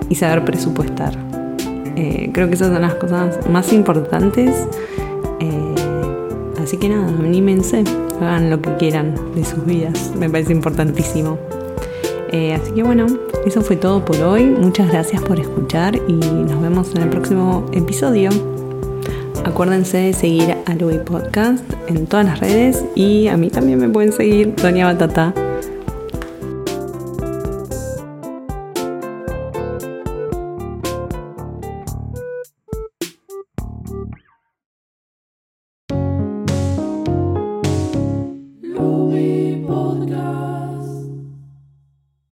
y 0.10 0.16
saber 0.16 0.46
presupuestar. 0.46 1.18
Eh, 1.96 2.30
creo 2.32 2.48
que 2.48 2.54
esas 2.54 2.68
son 2.68 2.80
las 2.80 2.94
cosas 2.94 3.40
más 3.50 3.74
importantes 3.74 4.68
Así 6.68 6.76
que 6.76 6.90
nada, 6.90 7.08
anímense, 7.08 7.86
hagan 8.20 8.50
lo 8.50 8.62
que 8.62 8.76
quieran 8.76 9.16
de 9.34 9.46
sus 9.46 9.66
vidas, 9.66 10.12
me 10.20 10.30
parece 10.30 10.52
importantísimo. 10.52 11.38
Eh, 12.30 12.54
así 12.54 12.74
que 12.74 12.84
bueno, 12.84 13.08
eso 13.46 13.62
fue 13.62 13.78
todo 13.78 14.04
por 14.04 14.18
hoy. 14.18 14.44
Muchas 14.44 14.90
gracias 14.90 15.22
por 15.22 15.40
escuchar 15.40 15.96
y 15.96 16.12
nos 16.12 16.62
vemos 16.62 16.94
en 16.94 17.04
el 17.04 17.10
próximo 17.10 17.66
episodio. 17.72 18.32
Acuérdense 19.48 19.98
de 19.98 20.14
seguir 20.14 20.58
a 20.66 20.76
Louis 20.76 21.00
Podcast 21.00 21.64
en 21.88 22.06
todas 22.06 22.26
las 22.26 22.40
redes 22.42 22.84
y 22.96 23.30
a 23.30 23.38
mí 23.38 23.50
también 23.50 23.80
me 23.80 23.88
pueden 23.88 24.12
seguir, 24.12 24.54
Doña 24.56 24.86
Batata. 24.88 25.47